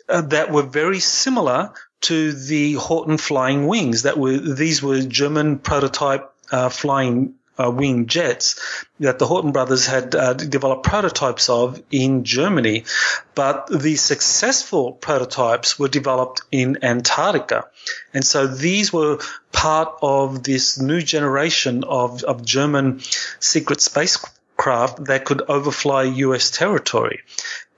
[0.09, 4.03] uh, that were very similar to the Horten flying wings.
[4.03, 9.86] That were these were German prototype uh, flying uh, wing jets that the Horten brothers
[9.86, 12.84] had uh, developed prototypes of in Germany,
[13.34, 17.68] but the successful prototypes were developed in Antarctica.
[18.14, 19.18] And so these were
[19.52, 23.00] part of this new generation of, of German
[23.40, 27.20] secret spacecraft that could overfly US territory.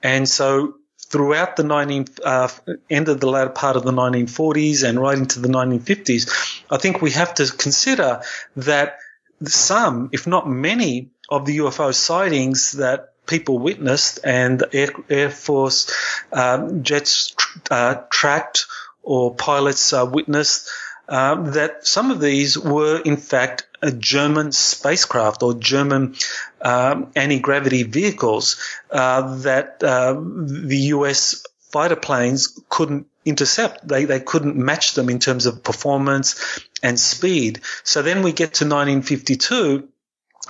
[0.01, 0.75] And so
[1.13, 2.49] throughout the 19 uh,
[2.89, 7.01] end of the latter part of the 1940s and right into the 1950s, I think
[7.01, 8.21] we have to consider
[8.55, 8.97] that
[9.43, 15.91] some, if not many, of the UFO sightings that people witnessed and Air, Air Force
[16.31, 17.35] um, jets
[17.71, 18.65] uh, tracked
[19.01, 20.69] or pilots uh, witnessed
[21.07, 26.15] uh, that some of these were in fact a German spacecraft or German
[26.61, 28.57] um, anti-gravity vehicles
[28.91, 33.87] uh, that uh, the US fighter planes couldn't intercept.
[33.87, 37.61] They, they couldn't match them in terms of performance and speed.
[37.83, 39.87] So then we get to 1952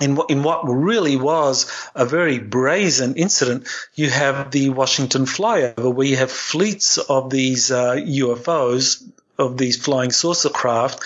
[0.00, 5.92] in what, in what really was a very brazen incident, you have the Washington flyover
[5.94, 9.08] where you have fleets of these uh, UFOs
[9.38, 11.00] of these flying saucer craft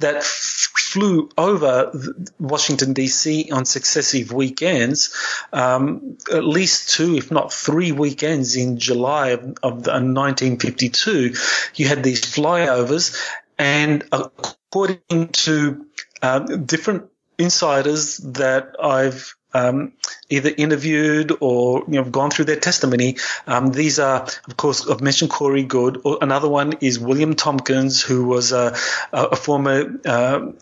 [0.00, 1.92] that f- flew over
[2.38, 3.50] Washington D.C.
[3.50, 5.14] on successive weekends,
[5.52, 11.34] um, at least two, if not three weekends in July of, of the, 1952.
[11.74, 13.20] You had these flyovers,
[13.58, 15.86] and according to
[16.22, 19.92] uh, different insiders that I've um,
[20.28, 23.16] either interviewed or you know gone through their testimony.
[23.46, 26.02] Um, these are, of course, I've mentioned Corey Goode.
[26.04, 28.76] Another one is William Tompkins, who was a,
[29.12, 30.52] a former uh,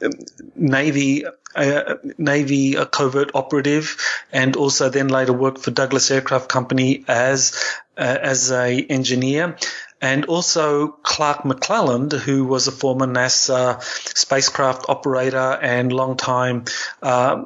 [0.55, 1.25] Navy
[1.55, 3.97] uh, Navy covert operative,
[4.33, 7.53] and also then later worked for Douglas Aircraft Company as
[7.97, 9.57] uh, as a engineer
[10.03, 13.81] and also Clark McClelland, who was a former NASA
[14.19, 16.65] spacecraft operator and longtime
[17.01, 17.45] uh,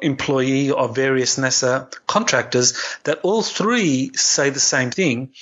[0.00, 5.32] employee of various NASA contractors, that all three say the same thing,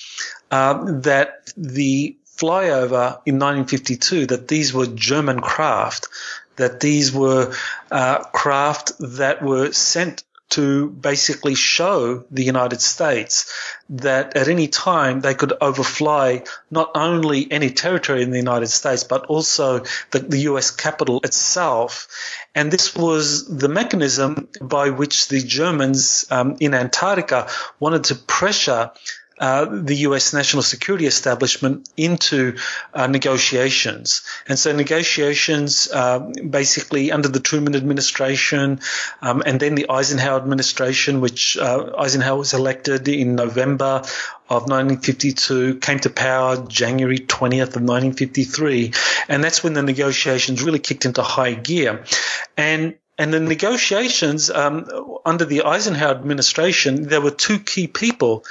[0.50, 6.08] uh, that the flyover in 1952, that these were German craft,
[6.56, 7.54] that these were
[7.90, 13.52] uh, craft that were sent to basically show the United States
[13.88, 19.04] that at any time they could overfly not only any territory in the United States,
[19.04, 19.80] but also
[20.10, 22.08] the, the US capital itself.
[22.54, 27.48] And this was the mechanism by which the Germans um, in Antarctica
[27.80, 28.90] wanted to pressure
[29.42, 30.32] uh, the U.S.
[30.32, 32.58] national security establishment into
[32.94, 34.22] uh, negotiations.
[34.46, 38.78] And so negotiations, uh, basically under the Truman administration,
[39.20, 44.04] um, and then the Eisenhower administration, which uh, Eisenhower was elected in November
[44.48, 48.92] of 1952, came to power January 20th of 1953,
[49.28, 52.04] and that's when the negotiations really kicked into high gear.
[52.56, 54.88] And and the negotiations um,
[55.24, 58.44] under the Eisenhower administration, there were two key people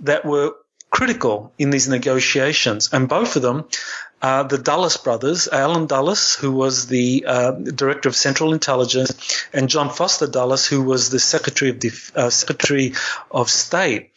[0.00, 0.54] that were
[0.90, 3.64] critical in these negotiations, and both of them
[4.20, 9.68] uh, the Dulles brothers, Allen Dulles, who was the uh, director of Central Intelligence, and
[9.68, 12.94] John Foster Dulles, who was the Secretary of Def- uh, Secretary
[13.30, 14.10] of State.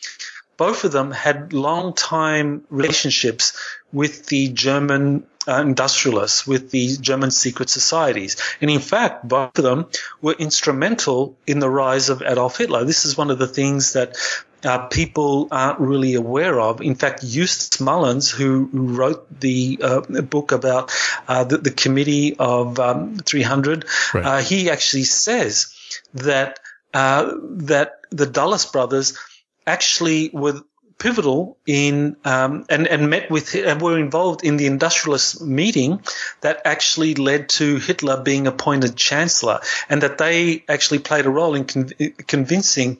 [0.57, 3.57] Both of them had long time relationships
[3.93, 8.37] with the German uh, industrialists, with the German secret societies.
[8.59, 9.87] And in fact, both of them
[10.21, 12.85] were instrumental in the rise of Adolf Hitler.
[12.85, 14.15] This is one of the things that
[14.63, 16.81] uh, people aren't really aware of.
[16.81, 20.91] In fact, Eustace Mullins, who wrote the uh, book about
[21.27, 24.25] uh, the, the, Committee of um, 300, right.
[24.25, 25.73] Uh, he actually says
[26.13, 26.59] that
[26.93, 29.17] uh, that the Dulles brothers
[29.65, 30.61] actually were
[31.01, 35.99] pivotal in um, and and met with and were involved in the industrialist meeting
[36.41, 41.55] that actually led to Hitler being appointed chancellor, and that they actually played a role
[41.55, 41.89] in con-
[42.27, 42.99] convincing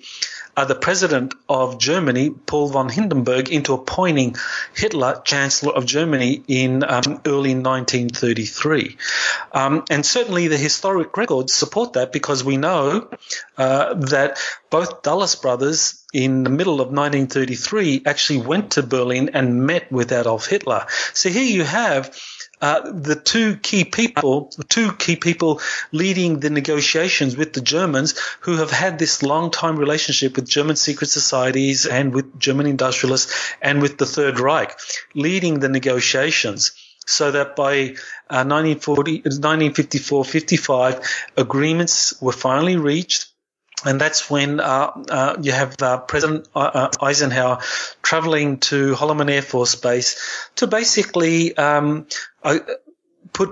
[0.55, 4.35] uh, the president of Germany, Paul von Hindenburg, into appointing
[4.75, 8.97] Hitler Chancellor of Germany in um, early 1933.
[9.53, 13.09] Um, and certainly the historic records support that because we know
[13.57, 14.39] uh, that
[14.69, 20.11] both Dulles brothers in the middle of 1933 actually went to Berlin and met with
[20.11, 20.85] Adolf Hitler.
[21.13, 22.15] So here you have
[22.61, 25.59] uh, the two key people, two key people
[25.91, 30.75] leading the negotiations with the Germans who have had this long time relationship with German
[30.75, 34.77] secret societies and with German industrialists and with the Third Reich,
[35.15, 36.71] leading the negotiations
[37.05, 37.95] so that by
[38.29, 40.99] uh, 1954 55,
[41.37, 43.27] agreements were finally reached.
[43.83, 47.61] And that's when uh, uh, you have uh, President uh, uh, Eisenhower
[48.03, 52.05] traveling to Holloman Air Force Base to basically um,
[52.43, 52.59] uh,
[53.33, 53.49] put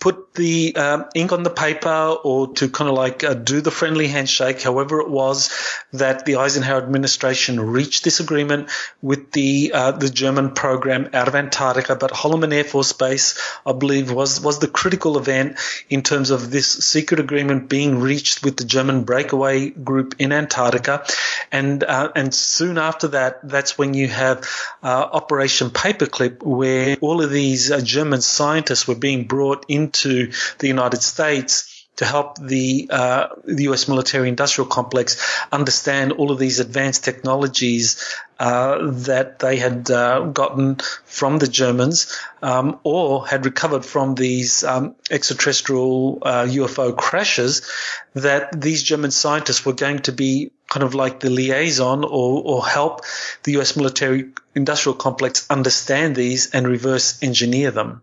[0.00, 3.70] put the um, ink on the paper or to kind of like uh, do the
[3.70, 5.50] friendly handshake, however it was
[5.92, 8.70] that the Eisenhower administration reached this agreement
[9.02, 11.96] with the uh, the German program out of Antarctica.
[11.96, 15.58] But Holloman Air Force Base, I believe, was was the critical event
[15.90, 21.04] in terms of this secret agreement being reached with the German breakaway group in Antarctica,
[21.52, 24.48] and uh, and soon after that, that's when you have
[24.82, 30.32] uh, Operation Paperclip, where all of these uh, German scientists were being brought in into
[30.58, 33.88] the United States to help the, uh, the U.S.
[33.88, 35.22] military-industrial complex
[35.52, 42.18] understand all of these advanced technologies uh, that they had uh, gotten from the Germans
[42.40, 47.70] um, or had recovered from these um, extraterrestrial UFO uh, crashes.
[48.14, 52.66] That these German scientists were going to be kind of like the liaison or, or
[52.66, 53.02] help
[53.42, 53.76] the U.S.
[53.76, 58.00] military-industrial complex understand these and reverse engineer them.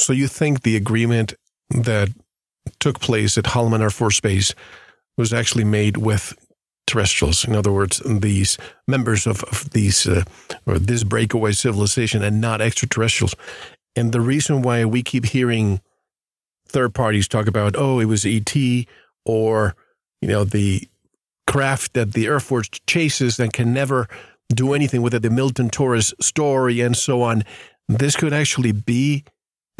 [0.00, 1.34] So you think the agreement
[1.70, 2.08] that
[2.78, 4.54] took place at Holloman Air Force Base
[5.16, 6.34] was actually made with
[6.86, 7.44] terrestrials.
[7.44, 10.24] In other words, these members of, of these uh,
[10.66, 13.34] or this breakaway civilization and not extraterrestrials.
[13.94, 15.80] And the reason why we keep hearing
[16.66, 18.54] third parties talk about, oh, it was ET
[19.24, 19.76] or,
[20.20, 20.88] you know, the
[21.46, 24.08] craft that the Air Force chases and can never
[24.48, 27.42] do anything with it, the Milton Torres story and so on.
[27.88, 29.24] This could actually be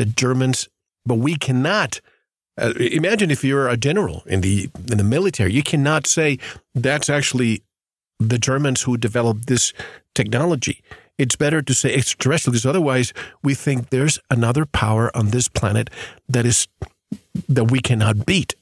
[0.01, 0.69] the Germans,
[1.05, 2.01] but we cannot.
[2.57, 6.39] Uh, imagine if you're a general in the in the military, you cannot say
[6.75, 7.63] that's actually
[8.19, 9.75] the Germans who developed this
[10.15, 10.83] technology.
[11.19, 15.91] It's better to say extraterrestrial because otherwise we think there's another power on this planet
[16.29, 16.67] that is
[17.49, 18.55] that we cannot beat.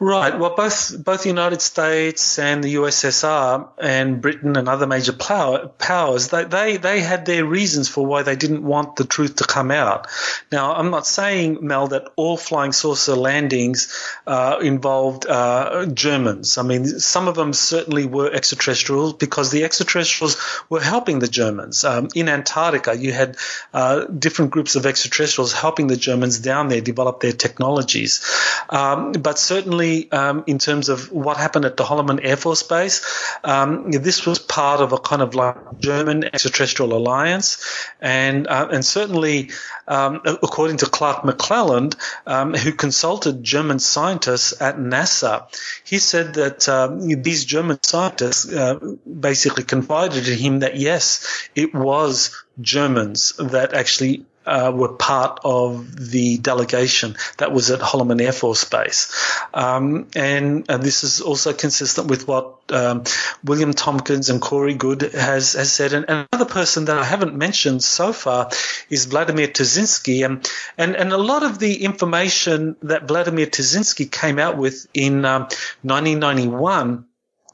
[0.00, 0.38] Right.
[0.38, 5.68] Well, both both the United States and the USSR and Britain and other major power,
[5.68, 9.44] powers they, they they had their reasons for why they didn't want the truth to
[9.44, 10.08] come out.
[10.50, 13.94] Now, I'm not saying Mel that all flying saucer landings
[14.26, 16.58] uh, involved uh, Germans.
[16.58, 20.36] I mean, some of them certainly were extraterrestrials because the extraterrestrials
[20.68, 21.84] were helping the Germans.
[21.84, 23.36] Um, in Antarctica, you had
[23.72, 28.20] uh, different groups of extraterrestrials helping the Germans down there develop their technologies.
[28.68, 33.04] Um, but certainly um, in terms of what happened at the Holloman Air Force Base,
[33.44, 37.64] um, this was part of a kind of like German extraterrestrial alliance,
[38.00, 39.50] and uh, and certainly
[39.86, 45.46] um, according to Clark McClelland, um, who consulted German scientists at NASA,
[45.84, 51.74] he said that um, these German scientists uh, basically confided in him that yes, it
[51.74, 58.32] was Germans that actually uh, were part of the delegation that was at Holloman Air
[58.32, 59.12] Force Base.
[59.52, 63.04] Um, and, and, this is also consistent with what um,
[63.42, 65.92] William Tompkins and Corey Goode has, has said.
[65.92, 68.50] And another person that I haven't mentioned so far
[68.90, 70.24] is Vladimir Terziski.
[70.24, 75.24] And, and, and a lot of the information that Vladimir Terziski came out with in
[75.24, 75.42] um,
[75.82, 77.06] 1991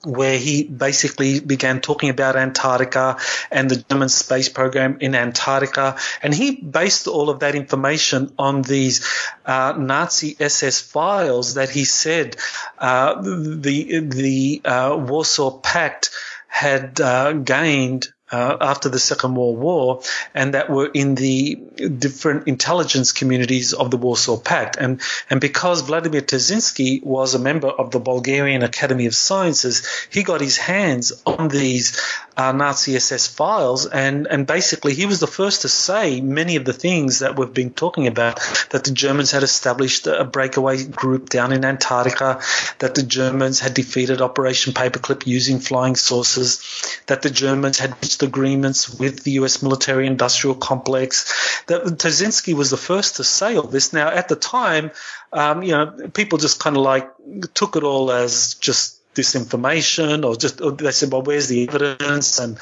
[0.05, 3.19] where he basically began talking about Antarctica
[3.51, 5.97] and the German space program in Antarctica.
[6.23, 9.07] And he based all of that information on these
[9.45, 12.37] uh, Nazi SS files that he said
[12.79, 16.11] uh, the, the uh, Warsaw Pact
[16.49, 20.03] had uh, gained uh, after the Second World War,
[20.35, 21.57] and that were in the
[21.99, 24.77] different intelligence communities of the Warsaw Pact.
[24.77, 30.23] And and because Vladimir Terziski was a member of the Bulgarian Academy of Sciences, he
[30.23, 32.01] got his hands on these
[32.41, 36.65] uh, Nazi SS files, and and basically he was the first to say many of
[36.65, 38.41] the things that we've been talking about.
[38.71, 42.41] That the Germans had established a breakaway group down in Antarctica,
[42.79, 46.63] that the Germans had defeated Operation Paperclip using flying saucers,
[47.07, 49.63] that the Germans had reached agreements with the U.S.
[49.63, 51.63] military-industrial complex.
[51.67, 53.93] That Terziski was the first to say all this.
[53.93, 54.93] Now, at the time,
[55.33, 57.11] um, you know, people just kind of like
[57.53, 62.39] took it all as just disinformation or just or they said well where's the evidence?
[62.39, 62.59] And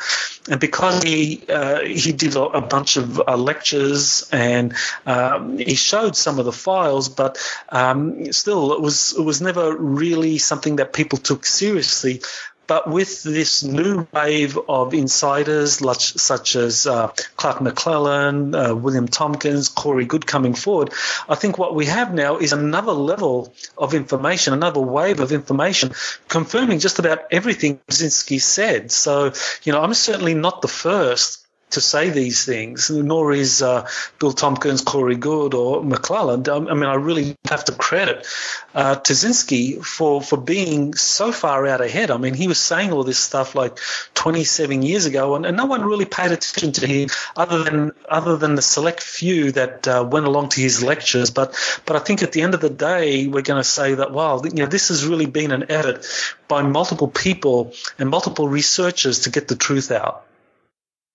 [0.49, 4.75] and because he uh, he did a bunch of uh, lectures and
[5.07, 7.39] um, he showed some of the files but
[7.69, 12.23] um, still it was it was never really something that people took seriously
[12.69, 19.69] but with this new wave of insiders such as uh, Clark McClelland, uh, William Tompkins,
[19.71, 20.93] Corey Goode coming forward,
[21.29, 25.93] I think what we have now is another level of information, another wave of information
[26.29, 28.93] confirming just about everything Terziski said.
[28.93, 29.33] So,
[29.65, 33.89] you know, I'm certainly not the first to say these things, nor is uh,
[34.19, 36.49] Bill Tompkins, Corey Goode, or McClelland.
[36.49, 38.27] I mean, I really have to credit
[38.75, 42.11] uh, Terziski for, for being so far out ahead.
[42.11, 43.79] I mean, he was saying all this stuff like
[44.15, 48.37] 27 years ago, and, and no one really paid attention to him other than other
[48.37, 51.31] than the select few that uh, went along to his lectures.
[51.31, 51.55] But
[51.85, 54.43] but I think at the end of the day, we're going to say that wow,
[54.43, 56.07] you know, this has really been an effort
[56.47, 60.25] by multiple people and multiple researchers to get the truth out.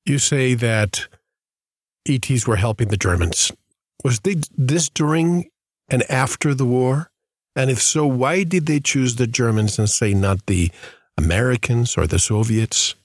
[0.05, 1.07] You say that
[2.07, 3.51] ETs were helping the Germans.
[4.03, 5.49] Was they, this during
[5.89, 7.09] and after the war?
[7.55, 10.71] And if so, why did they choose the Germans and say not the
[11.17, 12.95] Americans or the Soviets?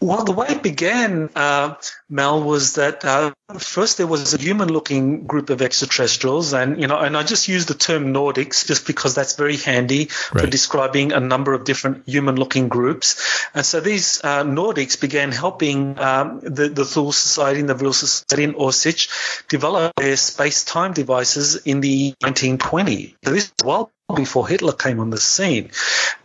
[0.00, 1.74] Well, the way it began, uh,
[2.08, 6.98] Mel, was that uh, first there was a human-looking group of extraterrestrials, and you know,
[6.98, 10.44] and I just use the term Nordics just because that's very handy right.
[10.44, 13.46] for describing a number of different human-looking groups.
[13.52, 17.92] And so these uh, Nordics began helping um, the the Thule Society and the Vril
[17.92, 23.16] Society in Auschwitz develop their space-time devices in the 1920s.
[23.22, 25.70] So this is well before Hitler came on the scene.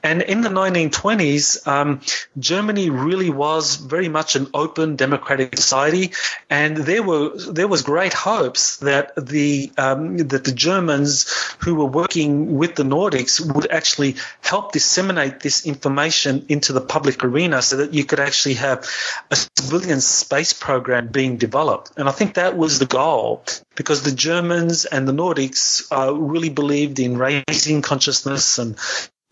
[0.05, 1.99] And in the 1920s, um,
[2.37, 6.11] Germany really was very much an open democratic society,
[6.47, 11.25] and there were there was great hopes that the um, that the Germans
[11.57, 17.23] who were working with the Nordics would actually help disseminate this information into the public
[17.23, 18.87] arena, so that you could actually have
[19.31, 21.93] a civilian space program being developed.
[21.97, 23.43] And I think that was the goal,
[23.75, 28.77] because the Germans and the Nordics uh, really believed in raising consciousness and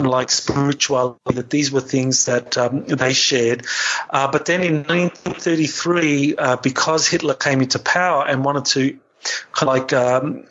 [0.04, 3.66] like spirituality, that these were things that um, they shared.
[4.10, 9.00] Uh, but then in 1933, uh, because Hitler came into power and wanted to
[9.52, 10.44] kind of like um,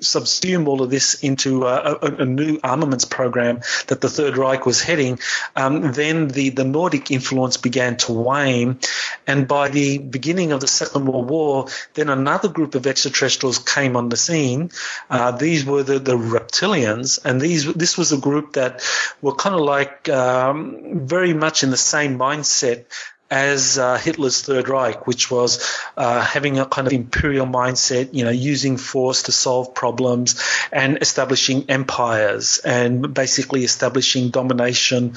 [0.00, 4.66] subsume all of this into a, a, a, new armaments program that the Third Reich
[4.66, 5.18] was heading,
[5.54, 8.78] um, then the, the Nordic influence began to wane.
[9.26, 13.96] And by the beginning of the Second World War, then another group of extraterrestrials came
[13.96, 14.70] on the scene.
[15.10, 18.82] Uh, these were the, the reptilians, and these this was a group that
[19.20, 22.84] were kind of like um, very much in the same mindset
[23.30, 28.24] as uh, Hitler's Third Reich, which was uh, having a kind of imperial mindset, you
[28.24, 35.14] know, using force to solve problems and establishing empires and basically establishing domination,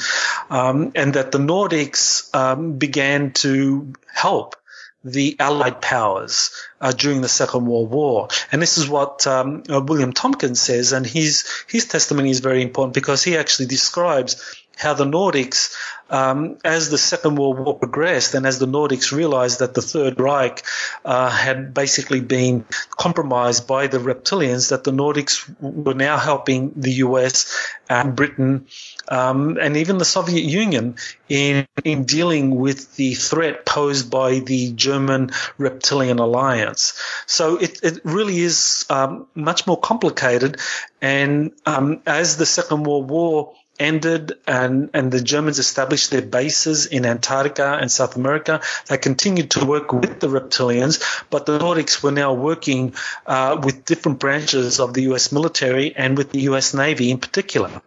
[0.49, 4.55] um, and that the Nordics um, began to help
[5.03, 6.51] the Allied powers
[6.81, 8.27] uh, during the Second World War.
[8.51, 12.61] And this is what um, uh, William Tompkins says, and his his testimony is very
[12.61, 15.75] important because he actually describes how the Nordics
[16.09, 20.19] um, as the Second World War progressed and as the Nordics realized that the Third
[20.19, 20.63] Reich
[21.05, 26.93] uh, had basically been compromised by the reptilians, that the Nordics were now helping the
[26.93, 27.55] US
[27.89, 28.67] and Britain
[29.09, 30.95] um, and even the Soviet Union
[31.27, 36.99] in, in dealing with the threat posed by the German reptilian alliance.
[37.27, 40.57] So it, it really is um, much more complicated.
[41.01, 46.85] And um, as the Second World War ended and, and the Germans established their bases
[46.85, 48.61] in Antarctica and South America.
[48.87, 52.93] They continued to work with the reptilians, but the Nordics were now working
[53.25, 57.81] uh, with different branches of the US military and with the US Navy in particular.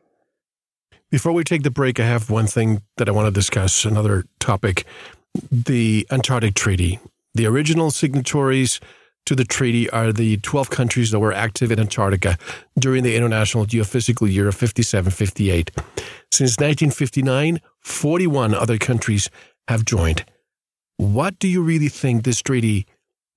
[1.11, 4.25] Before we take the break, I have one thing that I want to discuss, another
[4.39, 4.87] topic
[5.51, 7.01] the Antarctic Treaty.
[7.35, 8.81] The original signatories
[9.27, 12.37] to the treaty are the 12 countries that were active in Antarctica
[12.79, 15.71] during the International Geophysical Year of 57 58.
[16.31, 19.31] Since 1959, 41 other countries
[19.69, 20.25] have joined.
[20.97, 22.87] What do you really think this treaty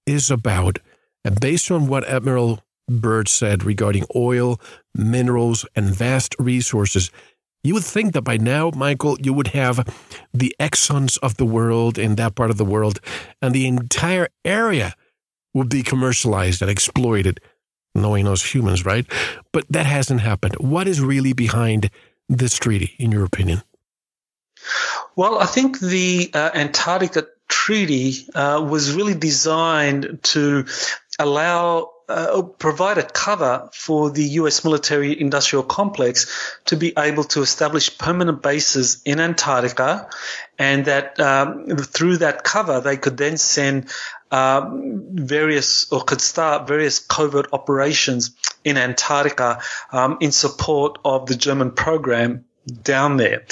[0.05, 0.79] is about?
[1.23, 4.59] And based on what Admiral Byrd said regarding oil,
[4.93, 7.11] minerals, and vast resources,
[7.63, 9.77] you would think that by now, Michael, you would have
[10.31, 12.99] the Exxons of the world in that part of the world
[13.41, 14.93] and the entire area
[15.55, 17.39] would be commercialized and exploited,
[17.95, 19.07] knowing us humans, right?
[19.53, 20.55] But that hasn't happened.
[20.59, 21.89] What is really behind
[22.29, 23.63] this treaty, in your opinion?
[25.15, 30.65] Well, I think the uh, Antarctica Treaty uh, was really designed to
[31.17, 37.41] allow uh, provide a cover for the US military industrial complex to be able to
[37.41, 40.09] establish permanent bases in Antarctica,
[40.59, 43.89] and that um, through that cover they could then send
[44.35, 49.61] um, various or could start various covert operations in Antarctica
[49.93, 52.43] um, in support of the German program
[52.83, 53.45] down there.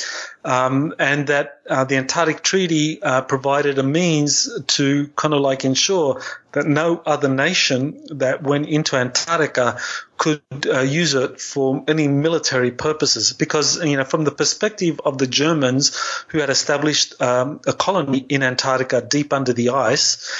[0.46, 5.64] Um, and that uh, the Antarctic Treaty uh, provided a means to kind of like
[5.64, 6.22] ensure
[6.52, 9.80] that no other nation that went into Antarctica
[10.18, 13.34] could uh, use it for any military purposes.
[13.34, 15.98] Because, you know, from the perspective of the Germans
[16.30, 20.32] who had established um, a colony in Antarctica deep under the ice,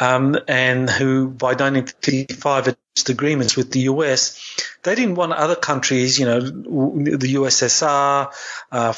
[0.00, 5.56] um, and who by 1955 had reached agreements with the US, they didn't want other
[5.56, 8.32] countries, you know, the USSR,
[8.72, 8.92] uh,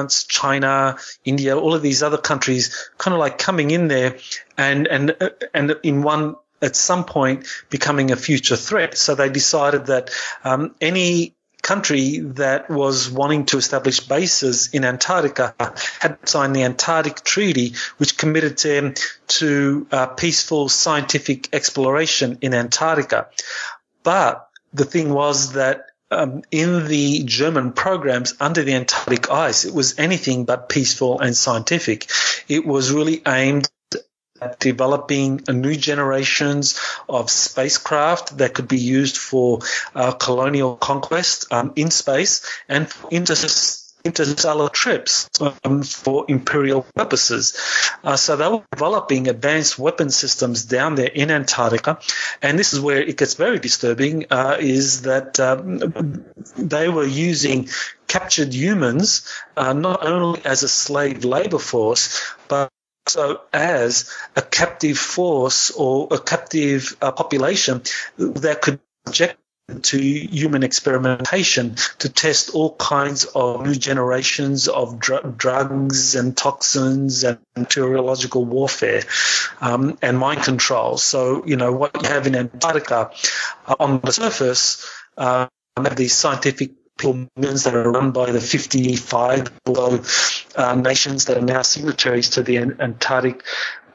[0.00, 0.96] France, China,
[1.26, 4.16] India, all of these other countries, kind of like coming in there
[4.56, 5.16] and and
[5.52, 8.96] and in one at some point becoming a future threat.
[8.96, 10.10] So they decided that
[10.42, 15.54] um, any country that was wanting to establish bases in Antarctica
[16.00, 18.94] had signed the Antarctic Treaty, which committed them
[19.40, 23.28] to uh, peaceful scientific exploration in Antarctica.
[24.02, 29.74] But the thing was that um, in the German programs under the Antarctic ice, it
[29.74, 32.10] was anything but peaceful and scientific.
[32.48, 33.68] It was really aimed
[34.40, 39.60] at developing new generations of spacecraft that could be used for
[39.94, 43.34] uh, colonial conquest um, in space and for inter-
[44.04, 45.28] interstellar trips
[45.64, 47.58] um, for imperial purposes.
[48.02, 51.98] Uh, so they were developing advanced weapon systems down there in Antarctica,
[52.42, 54.26] and this is where it gets very disturbing.
[54.30, 56.24] Uh, is that um,
[56.56, 57.68] they were using
[58.06, 62.70] captured humans uh, not only as a slave labor force, but
[63.06, 67.82] also as a captive force or a captive uh, population
[68.18, 69.39] that could project
[69.82, 77.24] to human experimentation to test all kinds of new generations of dr- drugs and toxins
[77.24, 79.02] and meteorological warfare
[79.60, 80.96] um, and mind control.
[80.96, 83.10] So, you know, what you have in Antarctica
[83.66, 85.46] uh, on the surface uh,
[85.76, 86.72] have these scientific
[87.36, 92.58] means that are run by the 55 uh, nations that are now signatories to the
[92.58, 93.42] Antarctic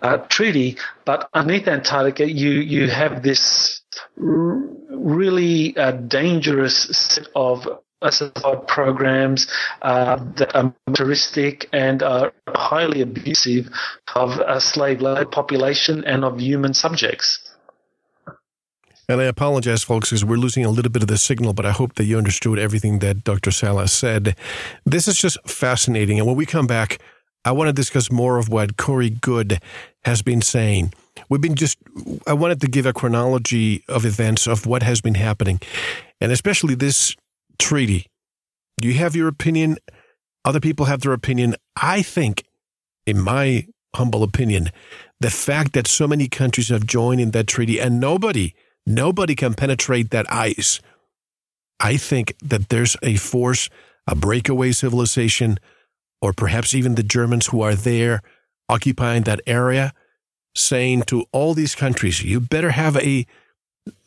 [0.01, 0.77] uh, Treaty.
[1.05, 3.81] But underneath Antarctica, you, you have this
[4.15, 7.67] really uh, dangerous set of
[8.01, 9.47] classified programs
[9.81, 13.69] uh, that are militaristic and are highly abusive
[14.15, 17.41] of a slave labor population and of human subjects.
[19.07, 21.71] And I apologize, folks, because we're losing a little bit of the signal, but I
[21.71, 23.51] hope that you understood everything that Dr.
[23.51, 24.35] Salla said.
[24.83, 26.17] This is just fascinating.
[26.17, 26.99] And when we come back,
[27.45, 29.59] I want to discuss more of what Corey Goode
[30.03, 30.93] has been saying.
[31.29, 31.77] We've been just,
[32.25, 35.61] I wanted to give a chronology of events of what has been happening,
[36.19, 37.15] and especially this
[37.59, 38.07] treaty.
[38.81, 39.77] You have your opinion,
[40.43, 41.55] other people have their opinion.
[41.81, 42.43] I think,
[43.05, 44.71] in my humble opinion,
[45.19, 48.53] the fact that so many countries have joined in that treaty and nobody,
[48.85, 50.81] nobody can penetrate that ice.
[51.79, 53.69] I think that there's a force,
[54.07, 55.59] a breakaway civilization,
[56.21, 58.21] or perhaps even the Germans who are there
[58.69, 59.93] occupying that area
[60.55, 63.25] saying to all these countries, you better have a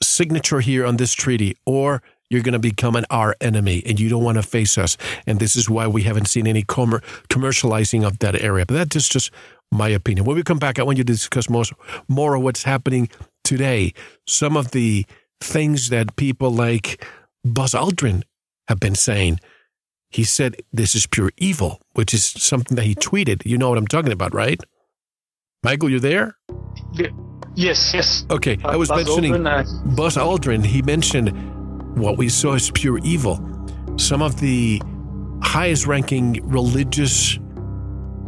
[0.03, 4.09] signature here on this treaty or you're going to become an our enemy and you
[4.09, 4.97] don't want to face us.
[5.27, 8.67] And this is why we haven't seen any com- commercializing of that area.
[8.67, 9.31] But that's just, just
[9.71, 10.27] my opinion.
[10.27, 11.65] When we come back, I want you to discuss more,
[12.09, 13.09] more of what's happening
[13.45, 13.93] today.
[14.27, 15.07] Some of the
[15.41, 17.05] things that people like
[17.45, 18.25] Buzz Aldrin
[18.69, 19.41] have been saying.
[20.11, 23.45] He said this is pure evil, which is something that he tweeted.
[23.45, 24.61] You know what I'm talking about, right?
[25.63, 26.37] Michael, you there?
[27.55, 28.25] Yes, yes.
[28.31, 30.65] Okay, uh, I was Buzz mentioning Aldrin, uh, Buzz Aldrin.
[30.65, 31.31] He mentioned
[31.99, 33.45] what we saw as pure evil.
[33.97, 34.81] Some of the
[35.43, 37.37] highest ranking religious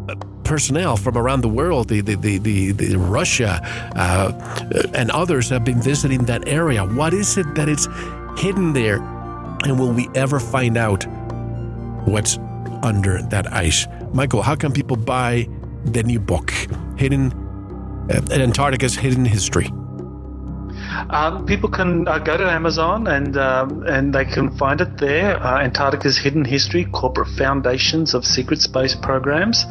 [0.08, 3.60] uh, personnel from around the world, the, the, the, the, the Russia
[3.94, 4.32] uh,
[4.94, 6.84] and others have been visiting that area.
[6.84, 7.88] What is it that is
[8.36, 8.96] hidden there?
[9.64, 11.06] And will we ever find out
[12.10, 12.38] what's
[12.82, 13.86] under that ice?
[14.12, 15.48] Michael, how can people buy
[15.84, 16.50] the new book,
[16.96, 17.32] Hidden
[18.10, 19.70] uh, Antarctica's Hidden History?
[21.10, 25.36] Um, people can uh, go to Amazon and um, and they can find it there.
[25.42, 29.66] Uh, Antarctica's Hidden History: Corporate Foundations of Secret Space Programs,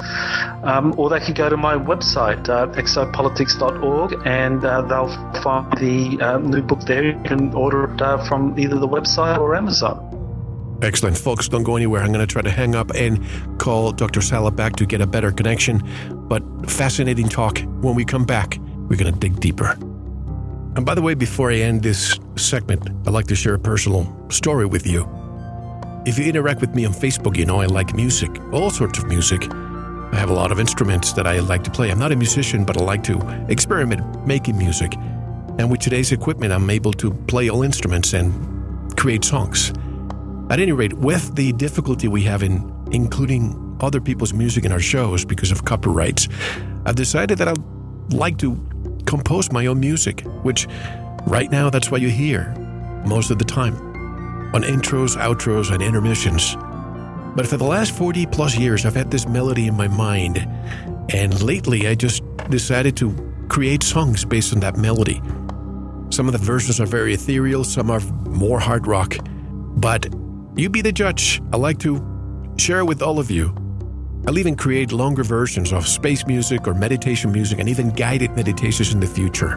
[0.63, 5.09] um, or they can go to my website uh, exopolitics.org and uh, they'll
[5.41, 7.03] find the uh, new book there.
[7.05, 10.18] You can order it uh, from either the website or Amazon.
[10.81, 11.17] Excellent.
[11.17, 12.01] Folks, don't go anywhere.
[12.01, 13.19] I'm going to try to hang up and
[13.59, 14.21] call Dr.
[14.21, 15.83] Salla back to get a better connection.
[16.09, 17.59] But fascinating talk.
[17.81, 18.57] When we come back,
[18.87, 19.77] we're going to dig deeper.
[20.75, 24.07] And by the way, before I end this segment, I'd like to share a personal
[24.29, 25.07] story with you.
[26.05, 29.07] If you interact with me on Facebook, you know I like music, all sorts of
[29.07, 29.51] music.
[29.51, 31.91] I have a lot of instruments that I like to play.
[31.91, 33.19] I'm not a musician, but I like to
[33.49, 34.95] experiment making music.
[35.57, 39.73] And with today's equipment, I'm able to play all instruments and create songs.
[40.49, 44.79] At any rate, with the difficulty we have in including other people's music in our
[44.79, 46.27] shows because of copyrights,
[46.85, 48.59] I've decided that I'd like to
[49.05, 50.67] compose my own music, which
[51.27, 52.55] right now that's what you hear
[53.05, 53.75] most of the time
[54.55, 56.55] on intros, outros, and intermissions.
[57.35, 60.39] But for the last 40 plus years, I've had this melody in my mind,
[61.13, 63.15] and lately I just decided to
[63.49, 65.21] create songs based on that melody.
[66.09, 69.15] Some of the versions are very ethereal, some are more hard rock,
[69.75, 70.07] but
[70.55, 71.41] you be the judge.
[71.53, 72.03] I like to
[72.57, 73.55] share with all of you.
[74.27, 78.93] I'll even create longer versions of space music or meditation music and even guided meditations
[78.93, 79.53] in the future.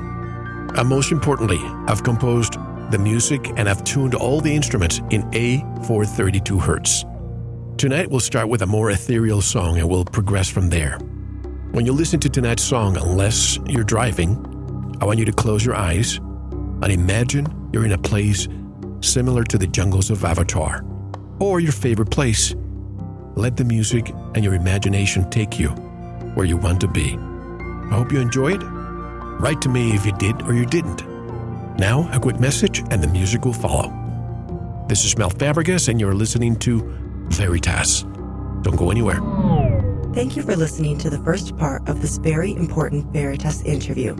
[0.77, 2.55] And most importantly, I've composed
[2.91, 7.79] the music and I've tuned all the instruments in A432 Hz.
[7.79, 10.99] Tonight we'll start with a more ethereal song and we'll progress from there.
[11.73, 14.37] When you listen to tonight's song, unless you're driving,
[15.01, 18.47] I want you to close your eyes and imagine you're in a place
[19.03, 20.85] similar to the jungles of Avatar
[21.39, 22.55] or your favorite place.
[23.35, 25.69] Let the music and your imagination take you
[26.35, 27.17] where you want to be.
[27.17, 28.63] I hope you enjoyed.
[28.63, 31.07] Write to me if you did or you didn't.
[31.79, 33.93] Now, a quick message and the music will follow.
[34.89, 36.83] This is Mel Fabregas, and you're listening to
[37.29, 38.03] Veritas.
[38.63, 39.21] Don't go anywhere.
[40.15, 44.15] Thank you for listening to the first part of this very important Veritas interview.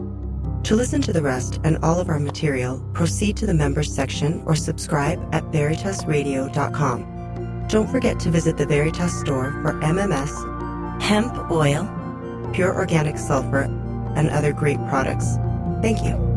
[0.65, 4.43] To listen to the rest and all of our material, proceed to the members section
[4.47, 7.67] or subscribe at veritasradio.com.
[7.69, 11.91] Don't forget to visit the Veritas store for MMS, hemp oil,
[12.53, 13.63] pure organic sulfur,
[14.15, 15.37] and other great products.
[15.83, 16.32] Thank you.